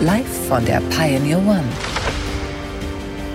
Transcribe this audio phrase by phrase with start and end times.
[0.00, 1.62] Live von der Pioneer One.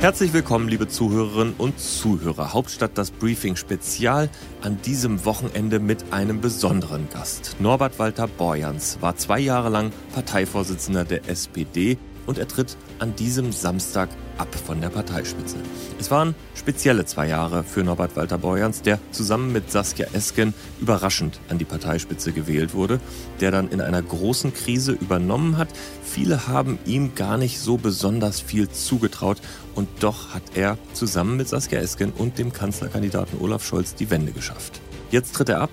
[0.02, 2.52] Herzlich willkommen, liebe Zuhörerinnen und Zuhörer.
[2.52, 4.30] Hauptstadt das Briefing Spezial
[4.62, 7.56] an diesem Wochenende mit einem besonderen Gast.
[7.60, 11.98] Norbert Walter Borjans war zwei Jahre lang Parteivorsitzender der SPD
[12.30, 14.08] und er tritt an diesem Samstag
[14.38, 15.56] ab von der Parteispitze.
[16.00, 21.40] Es waren spezielle zwei Jahre für Norbert Walter Borjans, der zusammen mit Saskia Esken überraschend
[21.50, 23.00] an die Parteispitze gewählt wurde,
[23.42, 25.70] der dann in einer großen Krise übernommen hat.
[26.04, 29.42] Viele haben ihm gar nicht so besonders viel zugetraut
[29.74, 34.34] und doch hat er zusammen mit Saskia Esken und dem Kanzlerkandidaten Olaf Scholz die Wende
[34.34, 34.82] geschafft.
[35.10, 35.72] Jetzt tritt er ab,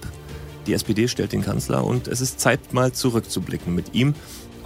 [0.67, 4.15] die SPD stellt den Kanzler und es ist Zeit mal zurückzublicken mit ihm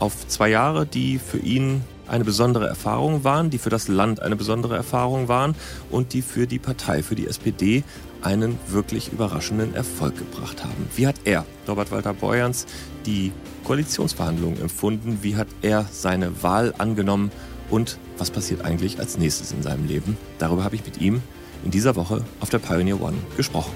[0.01, 4.35] auf zwei Jahre, die für ihn eine besondere Erfahrung waren, die für das Land eine
[4.35, 5.55] besondere Erfahrung waren
[5.91, 7.85] und die für die Partei, für die SPD
[8.23, 10.89] einen wirklich überraschenden Erfolg gebracht haben.
[10.97, 12.67] Wie hat er, Robert Walter Borjans,
[13.07, 13.33] die
[13.65, 15.19] Koalitionsverhandlungen empfunden?
[15.23, 17.31] Wie hat er seine Wahl angenommen?
[17.71, 20.17] Und was passiert eigentlich als nächstes in seinem Leben?
[20.39, 21.23] Darüber habe ich mit ihm
[21.65, 23.73] in dieser Woche auf der Pioneer One gesprochen.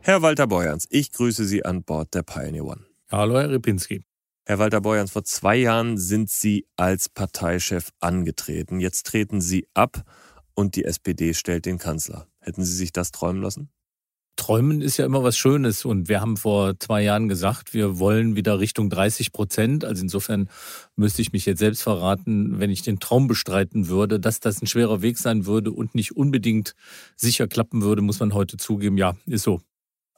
[0.00, 2.87] Herr Walter Borjans, ich grüße Sie an Bord der Pioneer One.
[3.10, 4.02] Hallo, Herr Ripinski.
[4.44, 8.80] Herr Walter Borjans, vor zwei Jahren sind Sie als Parteichef angetreten.
[8.80, 10.02] Jetzt treten Sie ab
[10.54, 12.26] und die SPD stellt den Kanzler.
[12.38, 13.70] Hätten Sie sich das träumen lassen?
[14.36, 18.36] Träumen ist ja immer was Schönes und wir haben vor zwei Jahren gesagt, wir wollen
[18.36, 19.86] wieder Richtung 30 Prozent.
[19.86, 20.50] Also insofern
[20.94, 24.66] müsste ich mich jetzt selbst verraten, wenn ich den Traum bestreiten würde, dass das ein
[24.66, 26.74] schwerer Weg sein würde und nicht unbedingt
[27.16, 28.98] sicher klappen würde, muss man heute zugeben.
[28.98, 29.62] Ja, ist so.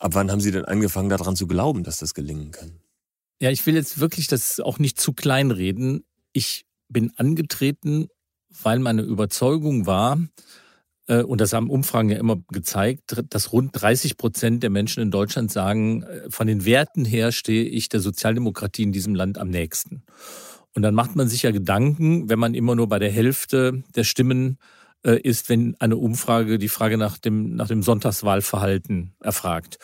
[0.00, 2.81] Ab wann haben Sie denn angefangen, daran zu glauben, dass das gelingen kann?
[3.41, 6.05] Ja, ich will jetzt wirklich das auch nicht zu klein reden.
[6.33, 8.09] Ich bin angetreten,
[8.62, 10.19] weil meine Überzeugung war,
[11.06, 15.10] äh, und das haben Umfragen ja immer gezeigt, dass rund 30 Prozent der Menschen in
[15.10, 19.50] Deutschland sagen, äh, von den Werten her stehe ich der Sozialdemokratie in diesem Land am
[19.50, 20.03] nächsten.
[20.75, 24.05] Und dann macht man sich ja Gedanken, wenn man immer nur bei der Hälfte der
[24.05, 24.59] Stimmen
[25.03, 29.78] ist, wenn eine Umfrage die Frage nach dem, nach dem Sonntagswahlverhalten erfragt.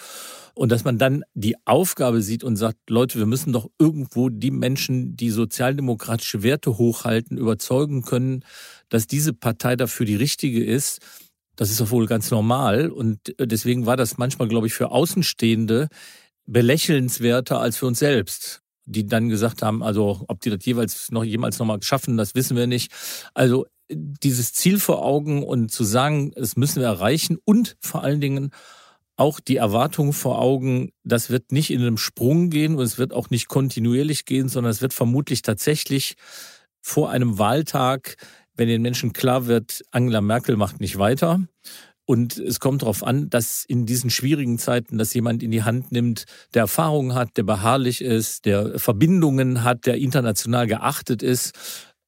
[0.54, 4.50] Und dass man dann die Aufgabe sieht und sagt, Leute, wir müssen doch irgendwo die
[4.50, 8.42] Menschen, die sozialdemokratische Werte hochhalten, überzeugen können,
[8.88, 11.00] dass diese Partei dafür die richtige ist.
[11.56, 12.90] Das ist doch wohl ganz normal.
[12.90, 15.88] Und deswegen war das manchmal, glaube ich, für Außenstehende
[16.46, 21.24] belächelnswerter als für uns selbst die dann gesagt haben, also ob die das jeweils noch
[21.24, 22.92] jemals nochmal schaffen, das wissen wir nicht.
[23.34, 28.20] Also dieses Ziel vor Augen und zu sagen, das müssen wir erreichen und vor allen
[28.20, 28.50] Dingen
[29.16, 33.12] auch die Erwartung vor Augen, das wird nicht in einem Sprung gehen und es wird
[33.12, 36.16] auch nicht kontinuierlich gehen, sondern es wird vermutlich tatsächlich
[36.82, 38.16] vor einem Wahltag,
[38.54, 41.40] wenn den Menschen klar wird, Angela Merkel macht nicht weiter.
[42.04, 45.90] Und es kommt darauf an, dass in diesen schwierigen Zeiten, dass jemand in die Hand
[45.90, 46.24] nimmt,
[46.54, 51.52] der Erfahrung hat, der beharrlich ist, der Verbindungen hat, der international geachtet ist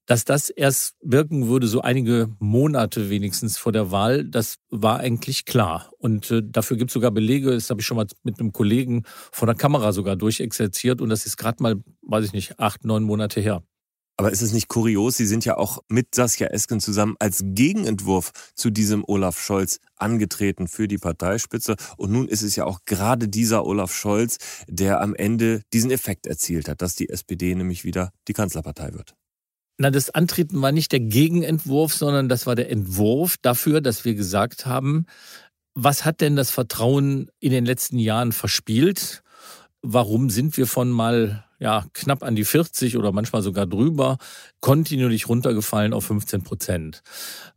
[0.08, 5.44] dass das erst wirken würde, so einige Monate wenigstens vor der Wahl, das war eigentlich
[5.44, 5.92] klar.
[5.98, 9.04] Und äh, dafür gibt es sogar Belege, das habe ich schon mal mit einem Kollegen
[9.30, 13.02] von der Kamera sogar durchexerziert und das ist gerade mal, weiß ich nicht, acht, neun
[13.02, 13.62] Monate her.
[14.16, 15.18] Aber ist es nicht kurios?
[15.18, 20.68] Sie sind ja auch mit Saskia Esken zusammen als Gegenentwurf zu diesem Olaf Scholz angetreten
[20.68, 21.76] für die Parteispitze.
[21.98, 26.26] Und nun ist es ja auch gerade dieser Olaf Scholz, der am Ende diesen Effekt
[26.26, 29.14] erzielt hat, dass die SPD nämlich wieder die Kanzlerpartei wird.
[29.78, 34.14] Na, das Antreten war nicht der Gegenentwurf, sondern das war der Entwurf dafür, dass wir
[34.14, 35.06] gesagt haben,
[35.74, 39.22] was hat denn das Vertrauen in den letzten Jahren verspielt?
[39.80, 44.18] Warum sind wir von mal ja, knapp an die 40 oder manchmal sogar drüber,
[44.60, 47.02] kontinuierlich runtergefallen auf 15 Prozent.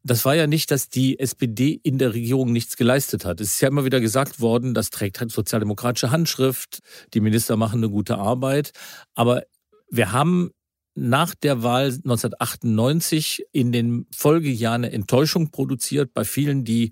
[0.03, 3.39] Das war ja nicht, dass die SPD in der Regierung nichts geleistet hat.
[3.41, 6.79] Es ist ja immer wieder gesagt worden, das trägt halt sozialdemokratische Handschrift,
[7.13, 8.71] die Minister machen eine gute Arbeit.
[9.13, 9.43] Aber
[9.89, 10.51] wir haben
[10.95, 16.91] nach der Wahl 1998 in den Folgejahren eine Enttäuschung produziert bei vielen, die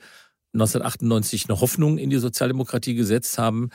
[0.54, 3.70] 1998 eine Hoffnung in die Sozialdemokratie gesetzt haben,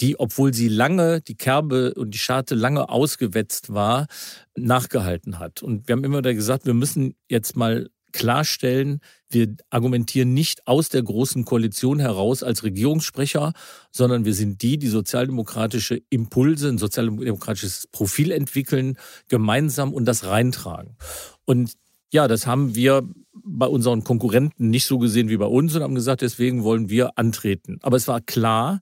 [0.00, 4.06] die, obwohl sie lange, die Kerbe und die Scharte lange ausgewetzt war,
[4.54, 5.62] nachgehalten hat.
[5.62, 10.88] Und wir haben immer wieder gesagt, wir müssen jetzt mal klarstellen, wir argumentieren nicht aus
[10.88, 13.52] der großen Koalition heraus als Regierungssprecher,
[13.90, 18.96] sondern wir sind die, die sozialdemokratische Impulse, ein sozialdemokratisches Profil entwickeln,
[19.28, 20.96] gemeinsam und das reintragen.
[21.44, 21.72] Und
[22.12, 25.94] ja, das haben wir bei unseren Konkurrenten nicht so gesehen wie bei uns und haben
[25.94, 27.78] gesagt, deswegen wollen wir antreten.
[27.82, 28.80] Aber es war klar,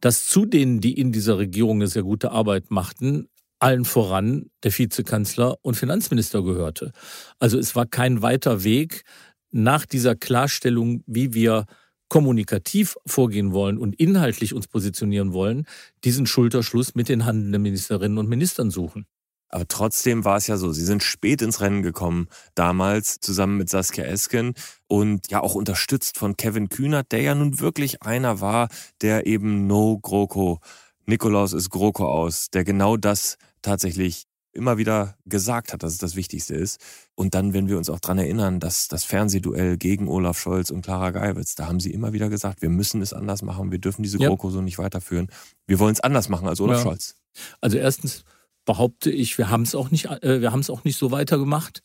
[0.00, 3.28] dass zu denen, die in dieser Regierung eine sehr gute Arbeit machten,
[3.60, 6.92] allen voran der Vizekanzler und Finanzminister gehörte.
[7.38, 9.04] Also es war kein weiter Weg
[9.50, 11.66] nach dieser Klarstellung, wie wir
[12.08, 15.66] kommunikativ vorgehen wollen und inhaltlich uns positionieren wollen,
[16.04, 19.06] diesen Schulterschluss mit den handelnden Ministerinnen und Ministern suchen.
[19.48, 23.68] Aber trotzdem war es ja so, sie sind spät ins Rennen gekommen, damals zusammen mit
[23.68, 24.54] Saskia Esken
[24.86, 28.68] und ja auch unterstützt von Kevin Kühnert, der ja nun wirklich einer war,
[29.02, 30.60] der eben No GroKo,
[31.06, 36.16] Nikolaus ist GroKo aus, der genau das tatsächlich immer wieder gesagt hat, dass es das
[36.16, 36.80] Wichtigste ist.
[37.14, 40.82] Und dann, wenn wir uns auch dran erinnern, dass das Fernsehduell gegen Olaf Scholz und
[40.82, 44.02] Clara Geiwitz, da haben sie immer wieder gesagt, wir müssen es anders machen, wir dürfen
[44.02, 44.54] diese GroKo ja.
[44.54, 45.28] so nicht weiterführen.
[45.66, 46.82] Wir wollen es anders machen als Olaf ja.
[46.82, 47.16] Scholz.
[47.60, 48.24] Also erstens
[48.64, 51.82] behaupte ich, wir haben es auch nicht, äh, wir haben es auch nicht so weitergemacht,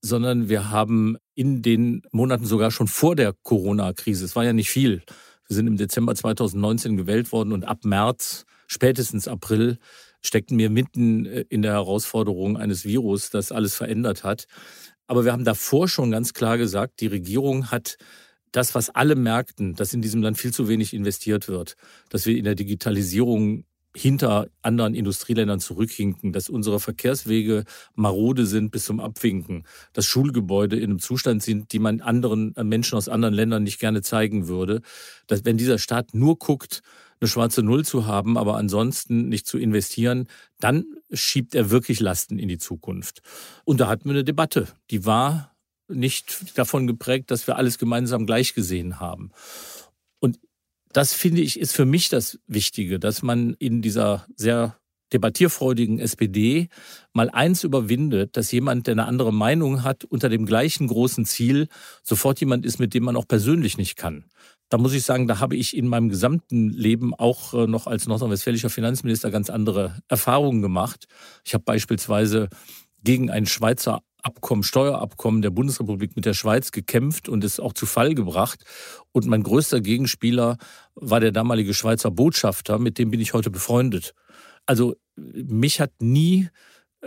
[0.00, 4.70] sondern wir haben in den Monaten sogar schon vor der Corona-Krise, es war ja nicht
[4.70, 5.02] viel.
[5.48, 9.78] Wir sind im Dezember 2019 gewählt worden und ab März, spätestens April,
[10.22, 14.46] steckten wir mitten äh, in der Herausforderung eines Virus, das alles verändert hat.
[15.06, 17.96] Aber wir haben davor schon ganz klar gesagt, die Regierung hat
[18.52, 21.76] das, was alle merkten, dass in diesem Land viel zu wenig investiert wird,
[22.08, 23.64] dass wir in der Digitalisierung
[23.96, 27.64] hinter anderen Industrieländern zurückhinken, dass unsere Verkehrswege
[27.94, 29.64] marode sind bis zum Abwinken,
[29.94, 33.80] dass Schulgebäude in einem Zustand sind, die man anderen äh, Menschen aus anderen Ländern nicht
[33.80, 34.82] gerne zeigen würde,
[35.26, 36.82] dass wenn dieser Staat nur guckt,
[37.20, 40.28] eine schwarze Null zu haben, aber ansonsten nicht zu investieren,
[40.60, 43.22] dann schiebt er wirklich Lasten in die Zukunft.
[43.64, 45.56] Und da hatten wir eine Debatte, die war
[45.88, 49.30] nicht davon geprägt, dass wir alles gemeinsam gleich gesehen haben.
[50.18, 50.40] Und
[50.92, 54.78] das finde ich ist für mich das Wichtige, dass man in dieser sehr
[55.12, 56.68] debattierfreudigen SPD
[57.12, 61.68] mal eins überwindet, dass jemand, der eine andere Meinung hat, unter dem gleichen großen Ziel
[62.02, 64.24] sofort jemand ist, mit dem man auch persönlich nicht kann
[64.68, 68.06] da muss ich sagen, da habe ich in meinem gesamten Leben auch äh, noch als
[68.06, 71.06] nordrhein-westfälischer Finanzminister ganz andere Erfahrungen gemacht.
[71.44, 72.48] Ich habe beispielsweise
[73.02, 77.86] gegen ein Schweizer Abkommen, Steuerabkommen der Bundesrepublik mit der Schweiz gekämpft und es auch zu
[77.86, 78.64] Fall gebracht.
[79.12, 80.56] Und mein größter Gegenspieler
[80.96, 84.14] war der damalige Schweizer Botschafter, mit dem bin ich heute befreundet.
[84.66, 86.48] Also mich hat nie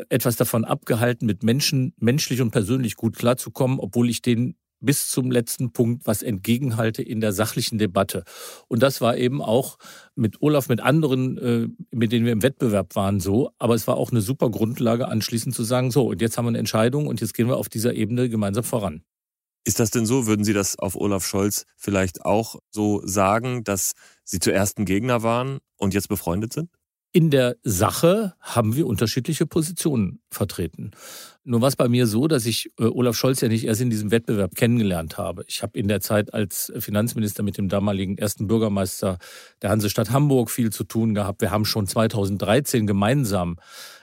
[0.07, 5.31] etwas davon abgehalten, mit Menschen menschlich und persönlich gut klarzukommen, obwohl ich den bis zum
[5.31, 8.23] letzten Punkt was entgegenhalte in der sachlichen Debatte.
[8.67, 9.77] Und das war eben auch
[10.15, 13.51] mit Olaf, mit anderen, äh, mit denen wir im Wettbewerb waren, so.
[13.59, 16.49] Aber es war auch eine super Grundlage, anschließend zu sagen, so, und jetzt haben wir
[16.49, 19.03] eine Entscheidung und jetzt gehen wir auf dieser Ebene gemeinsam voran.
[19.65, 20.25] Ist das denn so?
[20.25, 23.93] Würden Sie das auf Olaf Scholz vielleicht auch so sagen, dass
[24.23, 26.69] Sie zuerst ein Gegner waren und jetzt befreundet sind?
[27.11, 30.91] In der Sache haben wir unterschiedliche Positionen vertreten.
[31.43, 33.89] Nur war es bei mir so, dass ich äh, Olaf Scholz ja nicht erst in
[33.89, 35.43] diesem Wettbewerb kennengelernt habe.
[35.47, 39.17] Ich habe in der Zeit als Finanzminister mit dem damaligen ersten Bürgermeister
[39.63, 41.41] der Hansestadt Hamburg viel zu tun gehabt.
[41.41, 43.57] Wir haben schon 2013 gemeinsam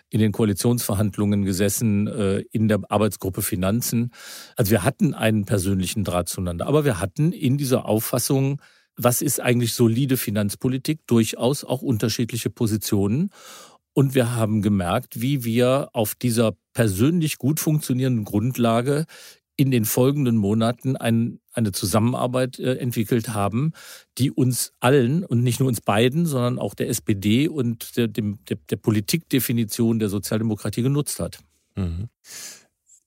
[0.09, 4.11] in den Koalitionsverhandlungen gesessen, äh, in der Arbeitsgruppe Finanzen.
[4.57, 6.67] Also wir hatten einen persönlichen Draht zueinander.
[6.67, 8.61] Aber wir hatten in dieser Auffassung
[8.97, 13.31] was ist eigentlich solide Finanzpolitik, durchaus auch unterschiedliche Positionen.
[13.93, 19.07] Und wir haben gemerkt, wie wir auf dieser persönlich gut funktionierenden Grundlage
[19.57, 23.73] in den folgenden Monaten ein, eine Zusammenarbeit äh, entwickelt haben,
[24.19, 28.39] die uns allen und nicht nur uns beiden, sondern auch der SPD und der, dem,
[28.45, 31.39] der, der Politikdefinition der Sozialdemokratie genutzt hat.
[31.75, 32.09] Mhm.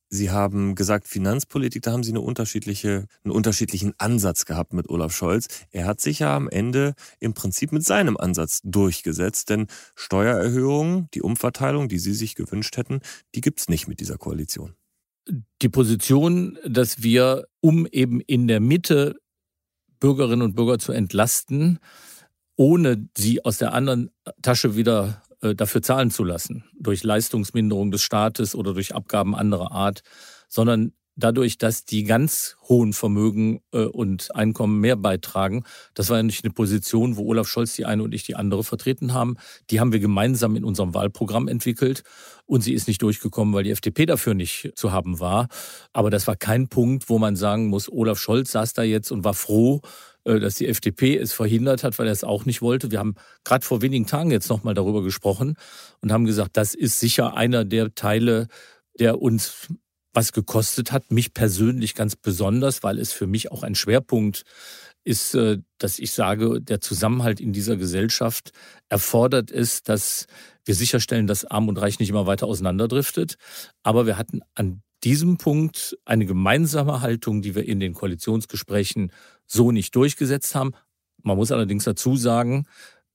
[0.10, 5.16] Sie haben gesagt, Finanzpolitik, da haben Sie eine unterschiedliche, einen unterschiedlichen Ansatz gehabt mit Olaf
[5.16, 5.48] Scholz.
[5.72, 11.22] Er hat sich ja am Ende im Prinzip mit seinem Ansatz durchgesetzt, denn Steuererhöhungen, die
[11.22, 13.02] Umverteilung, die Sie sich gewünscht hätten,
[13.36, 14.74] die gibt's nicht mit dieser Koalition.
[15.62, 19.16] Die Position, dass wir, um eben in der Mitte
[20.00, 21.80] Bürgerinnen und Bürger zu entlasten,
[22.56, 24.10] ohne sie aus der anderen
[24.42, 30.02] Tasche wieder dafür zahlen zu lassen, durch Leistungsminderung des Staates oder durch Abgaben anderer Art,
[30.48, 35.64] sondern dadurch, dass die ganz hohen Vermögen äh, und Einkommen mehr beitragen.
[35.94, 38.64] Das war ja nicht eine Position, wo Olaf Scholz die eine und ich die andere
[38.64, 39.36] vertreten haben.
[39.70, 42.04] Die haben wir gemeinsam in unserem Wahlprogramm entwickelt
[42.46, 45.48] und sie ist nicht durchgekommen, weil die FDP dafür nicht zu haben war.
[45.94, 49.24] Aber das war kein Punkt, wo man sagen muss, Olaf Scholz saß da jetzt und
[49.24, 49.90] war froh, äh,
[50.24, 52.92] dass die FDP es verhindert hat, weil er es auch nicht wollte.
[52.92, 55.56] Wir haben gerade vor wenigen Tagen jetzt nochmal darüber gesprochen
[56.02, 58.48] und haben gesagt, das ist sicher einer der Teile,
[59.00, 59.68] der uns
[60.14, 64.44] was gekostet hat, mich persönlich ganz besonders, weil es für mich auch ein Schwerpunkt
[65.04, 68.52] ist, äh, dass ich sage, der Zusammenhalt in dieser Gesellschaft
[68.90, 70.28] erfordert es, dass
[70.66, 73.36] wir sicherstellen, dass Arm und Reich nicht immer weiter auseinanderdriftet.
[73.84, 79.12] Aber wir hatten an diesem Punkt eine gemeinsame Haltung, die wir in den Koalitionsgesprächen
[79.52, 80.74] so nicht durchgesetzt haben.
[81.22, 82.66] Man muss allerdings dazu sagen,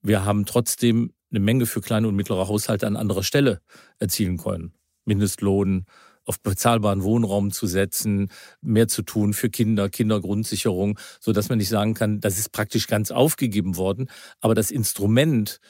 [0.03, 3.61] wir haben trotzdem eine Menge für kleine und mittlere Haushalte an anderer Stelle
[3.99, 4.75] erzielen können.
[5.05, 5.87] Mindestlohn,
[6.27, 8.29] auf bezahlbaren Wohnraum zu setzen,
[8.63, 12.87] mehr zu tun für Kinder, Kindergrundsicherung, so dass man nicht sagen kann, das ist praktisch
[12.87, 14.09] ganz aufgegeben worden.
[14.41, 15.61] Aber das Instrument,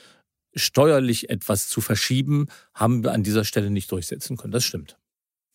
[0.55, 4.53] steuerlich etwas zu verschieben, haben wir an dieser Stelle nicht durchsetzen können.
[4.53, 4.97] Das stimmt.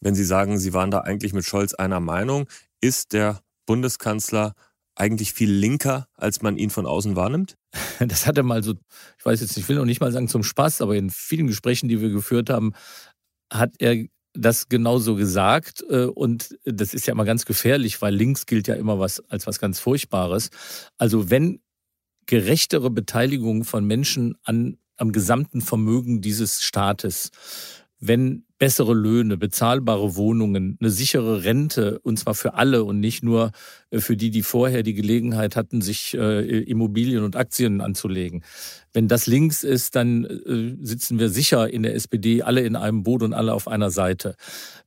[0.02, 2.48] Wenn Sie sagen, Sie waren da eigentlich mit Scholz einer Meinung,
[2.82, 4.54] ist der Bundeskanzler
[5.00, 7.56] eigentlich viel linker, als man ihn von außen wahrnimmt?
[8.00, 8.76] Das hat er mal so,
[9.18, 11.90] ich weiß jetzt, ich will noch nicht mal sagen zum Spaß, aber in vielen Gesprächen,
[11.90, 12.74] die wir geführt haben,
[13.52, 15.84] hat er das genauso gesagt.
[15.90, 19.48] Äh, und das ist ja immer ganz gefährlich, weil links gilt ja immer was als
[19.48, 20.50] was ganz Furchtbares.
[20.98, 21.62] Also wenn
[22.26, 27.32] gerechtere Beteiligung von Menschen an, am gesamten Vermögen dieses Staates,
[28.00, 33.52] wenn bessere Löhne, bezahlbare Wohnungen, eine sichere Rente, und zwar für alle und nicht nur
[33.90, 38.44] äh, für die, die vorher die Gelegenheit hatten, sich äh, Immobilien und Aktien anzulegen.
[38.92, 43.04] Wenn das links ist, dann äh, sitzen wir sicher in der SPD alle in einem
[43.04, 44.36] Boot und alle auf einer Seite.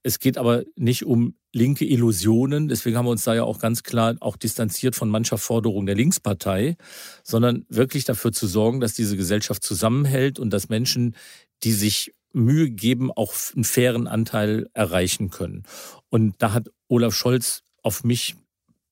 [0.03, 3.83] Es geht aber nicht um linke Illusionen, deswegen haben wir uns da ja auch ganz
[3.83, 6.77] klar auch distanziert von mancher Forderung der Linkspartei,
[7.23, 11.15] sondern wirklich dafür zu sorgen, dass diese Gesellschaft zusammenhält und dass Menschen,
[11.63, 15.65] die sich Mühe geben, auch einen fairen Anteil erreichen können.
[16.09, 18.37] Und da hat Olaf Scholz auf mich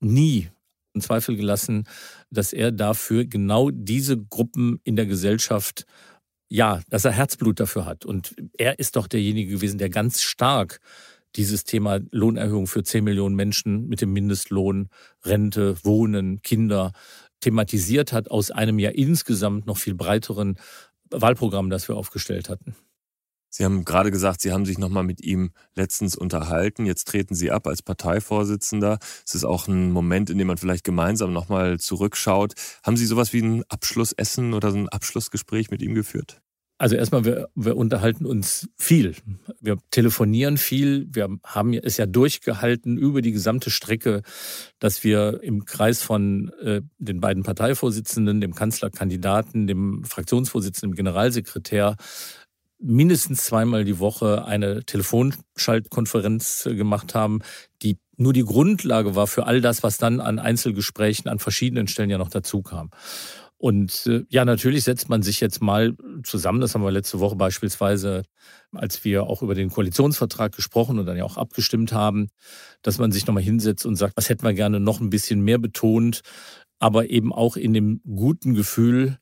[0.00, 0.48] nie
[0.92, 1.84] in Zweifel gelassen,
[2.30, 5.86] dass er dafür genau diese Gruppen in der Gesellschaft
[6.50, 8.04] ja, dass er Herzblut dafür hat.
[8.04, 10.80] Und er ist doch derjenige gewesen, der ganz stark
[11.36, 14.88] dieses Thema Lohnerhöhung für 10 Millionen Menschen mit dem Mindestlohn,
[15.24, 16.92] Rente, Wohnen, Kinder
[17.38, 20.56] thematisiert hat aus einem ja insgesamt noch viel breiteren
[21.10, 22.74] Wahlprogramm, das wir aufgestellt hatten.
[23.50, 26.86] Sie haben gerade gesagt, Sie haben sich nochmal mit ihm letztens unterhalten.
[26.86, 28.98] Jetzt treten Sie ab als Parteivorsitzender.
[29.26, 32.54] Es ist auch ein Moment, in dem man vielleicht gemeinsam nochmal zurückschaut.
[32.84, 36.40] Haben Sie sowas wie ein Abschlussessen oder ein Abschlussgespräch mit ihm geführt?
[36.80, 39.14] Also erstmal, wir, wir unterhalten uns viel.
[39.60, 41.08] Wir telefonieren viel.
[41.12, 44.22] Wir haben es ja durchgehalten über die gesamte Strecke,
[44.78, 51.96] dass wir im Kreis von äh, den beiden Parteivorsitzenden, dem Kanzlerkandidaten, dem Fraktionsvorsitzenden, dem Generalsekretär
[52.80, 57.40] mindestens zweimal die Woche eine Telefonschaltkonferenz äh, gemacht haben,
[57.82, 62.10] die nur die Grundlage war für all das, was dann an Einzelgesprächen an verschiedenen Stellen
[62.10, 62.90] ja noch dazu kam.
[63.56, 65.94] Und äh, ja, natürlich setzt man sich jetzt mal
[66.24, 66.62] zusammen.
[66.62, 68.22] Das haben wir letzte Woche beispielsweise,
[68.72, 72.28] als wir auch über den Koalitionsvertrag gesprochen und dann ja auch abgestimmt haben,
[72.80, 75.58] dass man sich nochmal hinsetzt und sagt, was hätten wir gerne noch ein bisschen mehr
[75.58, 76.22] betont,
[76.78, 79.18] aber eben auch in dem guten Gefühl,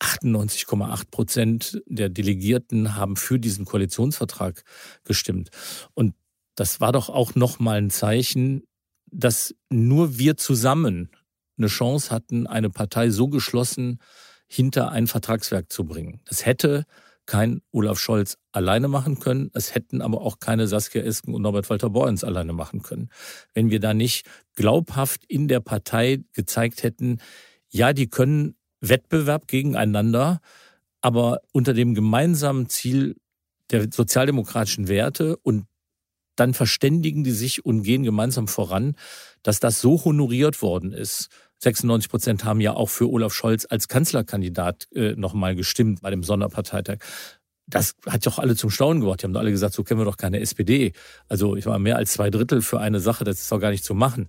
[0.00, 4.62] 98,8 Prozent der Delegierten haben für diesen Koalitionsvertrag
[5.04, 5.50] gestimmt.
[5.94, 6.14] Und
[6.54, 8.62] das war doch auch nochmal ein Zeichen,
[9.10, 11.10] dass nur wir zusammen
[11.58, 14.00] eine Chance hatten, eine Partei so geschlossen
[14.46, 16.20] hinter ein Vertragswerk zu bringen.
[16.24, 16.84] Das hätte
[17.26, 19.50] kein Olaf Scholz alleine machen können.
[19.52, 23.10] Es hätten aber auch keine Saskia Esken und Norbert Walter Borens alleine machen können.
[23.52, 27.18] Wenn wir da nicht glaubhaft in der Partei gezeigt hätten,
[27.68, 30.40] ja, die können Wettbewerb gegeneinander,
[31.00, 33.16] aber unter dem gemeinsamen Ziel
[33.70, 35.66] der sozialdemokratischen Werte und
[36.36, 38.94] dann verständigen die sich und gehen gemeinsam voran,
[39.42, 41.28] dass das so honoriert worden ist.
[41.58, 46.22] 96 Prozent haben ja auch für Olaf Scholz als Kanzlerkandidat äh, nochmal gestimmt bei dem
[46.22, 46.98] Sonderparteitag.
[47.68, 49.22] Das hat doch alle zum Staunen gebracht.
[49.22, 50.92] Die haben doch alle gesagt, so kennen wir doch keine SPD.
[51.28, 53.84] Also ich war mehr als zwei Drittel für eine Sache, das ist doch gar nicht
[53.84, 54.28] zu machen.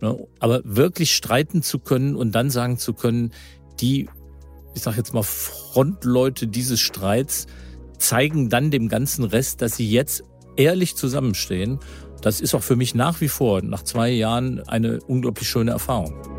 [0.00, 0.26] Ne?
[0.38, 3.32] Aber wirklich streiten zu können und dann sagen zu können,
[3.80, 4.08] die,
[4.74, 7.46] ich sag jetzt mal, Frontleute dieses Streits
[7.98, 10.22] zeigen dann dem ganzen Rest, dass sie jetzt
[10.56, 11.78] ehrlich zusammenstehen.
[12.20, 16.37] Das ist auch für mich nach wie vor, nach zwei Jahren, eine unglaublich schöne Erfahrung.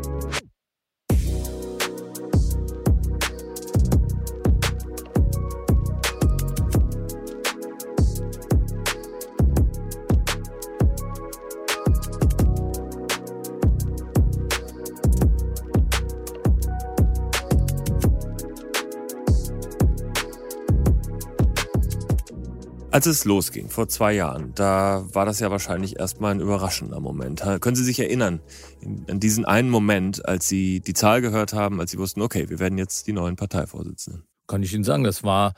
[23.00, 27.42] Als es losging, vor zwei Jahren, da war das ja wahrscheinlich erstmal ein überraschender Moment.
[27.62, 28.40] Können Sie sich erinnern
[29.08, 32.58] an diesen einen Moment, als Sie die Zahl gehört haben, als Sie wussten, okay, wir
[32.58, 34.24] werden jetzt die neuen Parteivorsitzenden?
[34.46, 35.54] Kann ich Ihnen sagen, das war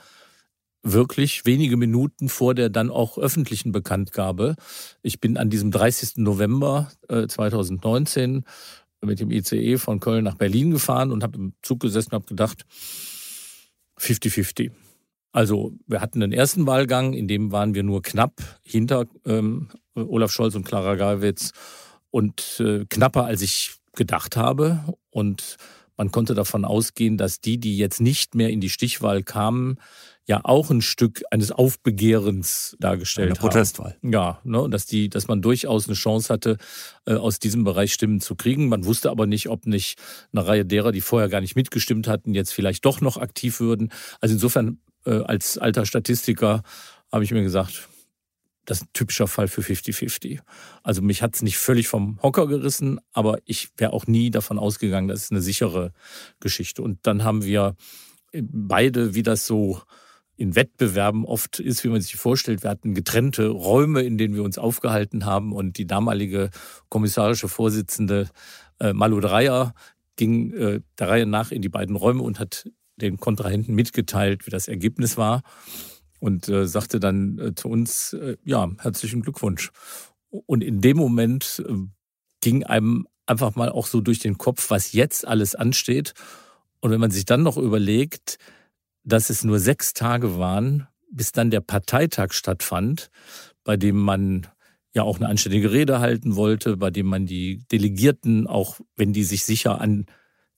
[0.85, 4.55] wirklich wenige Minuten vor der dann auch öffentlichen Bekanntgabe.
[5.03, 6.19] Ich bin an diesem 30.
[6.19, 8.45] November 2019
[9.01, 12.27] mit dem ICE von Köln nach Berlin gefahren und habe im Zug gesessen und habe
[12.27, 12.67] gedacht,
[13.99, 14.71] 50-50.
[15.33, 20.31] Also wir hatten den ersten Wahlgang, in dem waren wir nur knapp hinter ähm, Olaf
[20.31, 21.53] Scholz und Clara Geiwitz
[22.11, 24.85] und äh, knapper als ich gedacht habe.
[25.11, 25.57] Und
[25.97, 29.79] man konnte davon ausgehen, dass die, die jetzt nicht mehr in die Stichwahl kamen,
[30.27, 33.97] ja auch ein Stück eines Aufbegehrens dargestellt Eine Protestwahl.
[34.03, 34.13] haben.
[34.13, 36.59] Ja, ne, dass die, dass man durchaus eine Chance hatte,
[37.07, 38.69] äh, aus diesem Bereich Stimmen zu kriegen.
[38.69, 39.99] Man wusste aber nicht, ob nicht
[40.33, 43.93] eine Reihe derer, die vorher gar nicht mitgestimmt hatten, jetzt vielleicht doch noch aktiv würden.
[44.21, 44.79] Also insofern
[45.11, 46.63] als alter Statistiker
[47.11, 47.89] habe ich mir gesagt,
[48.65, 50.41] das ist ein typischer Fall für 50-50.
[50.83, 54.59] Also mich hat es nicht völlig vom Hocker gerissen, aber ich wäre auch nie davon
[54.59, 55.93] ausgegangen, das ist eine sichere
[56.41, 56.83] Geschichte.
[56.83, 57.75] Und dann haben wir
[58.33, 59.83] beide, wie das so
[60.37, 62.63] in Wettbewerben oft ist, wie man sich vorstellt.
[62.63, 66.51] Wir hatten getrennte Räume, in denen wir uns aufgehalten haben und die damalige
[66.89, 68.29] kommissarische Vorsitzende
[68.81, 69.75] äh, Malu Dreyer
[70.17, 74.51] ging äh, der Reihe nach in die beiden Räume und hat den Kontrahenten mitgeteilt, wie
[74.51, 75.43] das Ergebnis war
[76.21, 79.71] und äh, sagte dann äh, zu uns, äh, ja, herzlichen Glückwunsch.
[80.31, 81.75] Und in dem Moment äh,
[82.41, 86.15] ging einem einfach mal auch so durch den Kopf, was jetzt alles ansteht.
[86.81, 88.39] Und wenn man sich dann noch überlegt,
[89.05, 93.11] dass es nur sechs Tage waren, bis dann der Parteitag stattfand,
[93.65, 94.47] bei dem man
[94.95, 99.25] ja auch eine anständige Rede halten wollte, bei dem man die Delegierten, auch wenn die
[99.25, 100.07] sich sicher an,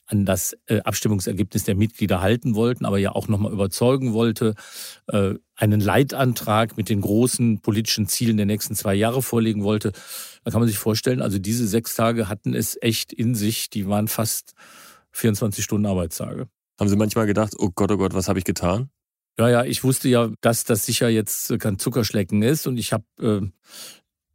[0.07, 4.55] an das äh, Abstimmungsergebnis der Mitglieder halten wollten, aber ja auch nochmal überzeugen wollte,
[5.09, 9.93] äh, einen Leitantrag mit den großen politischen Zielen der nächsten zwei Jahre vorlegen wollte.
[10.45, 13.89] Da kann man sich vorstellen, also diese sechs Tage hatten es echt in sich, die
[13.89, 14.55] waren fast
[15.13, 16.49] 24 Stunden Arbeitstage.
[16.79, 18.91] Haben Sie manchmal gedacht, oh Gott, oh Gott, was habe ich getan?
[19.39, 23.05] Ja, ja, ich wusste ja, dass das sicher jetzt kein Zuckerschlecken ist und ich habe
[23.21, 23.41] äh,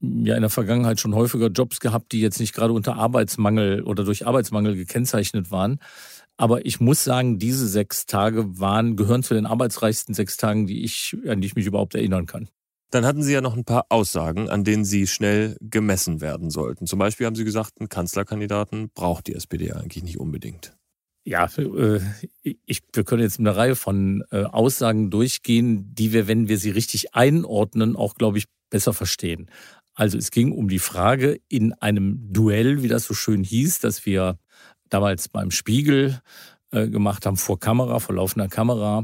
[0.01, 4.03] ja in der Vergangenheit schon häufiger Jobs gehabt, die jetzt nicht gerade unter Arbeitsmangel oder
[4.03, 5.79] durch Arbeitsmangel gekennzeichnet waren.
[6.37, 10.83] Aber ich muss sagen, diese sechs Tage waren, gehören zu den arbeitsreichsten sechs Tagen, die
[10.83, 12.47] ich, an die ich mich überhaupt erinnern kann.
[12.91, 16.87] Dann hatten Sie ja noch ein paar Aussagen, an denen Sie schnell gemessen werden sollten.
[16.87, 20.75] Zum Beispiel haben Sie gesagt, einen Kanzlerkandidaten braucht die SPD eigentlich nicht unbedingt.
[21.25, 21.99] Ja, äh,
[22.41, 26.71] ich, wir können jetzt eine Reihe von äh, Aussagen durchgehen, die wir, wenn wir sie
[26.71, 29.49] richtig einordnen, auch, glaube ich, besser verstehen.
[29.99, 34.05] Also es ging um die Frage in einem Duell, wie das so schön hieß, dass
[34.05, 34.39] wir
[34.87, 36.21] damals beim Spiegel
[36.71, 39.03] äh, gemacht haben, vor Kamera, vor laufender Kamera,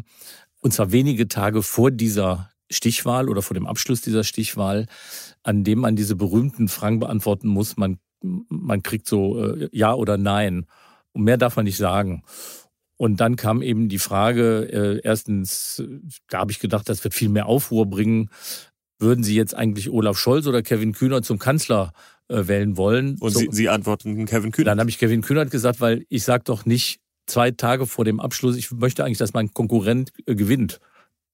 [0.62, 4.86] und zwar wenige Tage vor dieser Stichwahl oder vor dem Abschluss dieser Stichwahl,
[5.44, 7.76] an dem man diese berühmten Fragen beantworten muss.
[7.76, 10.66] Man, man kriegt so Ja oder Nein.
[11.12, 12.24] Und mehr darf man nicht sagen.
[12.96, 15.84] Und dann kam eben die Frage, äh, erstens,
[16.30, 18.30] da habe ich gedacht, das wird viel mehr Aufruhr bringen.
[19.00, 21.94] Würden Sie jetzt eigentlich Olaf Scholz oder Kevin Kühner zum Kanzler
[22.28, 23.18] äh, wählen wollen?
[23.20, 24.72] Und so, Sie, Sie antworten Kevin Kühnert.
[24.72, 28.20] Dann habe ich Kevin Kühnert gesagt, weil ich sage doch nicht zwei Tage vor dem
[28.20, 30.80] Abschluss, ich möchte eigentlich, dass mein Konkurrent äh, gewinnt.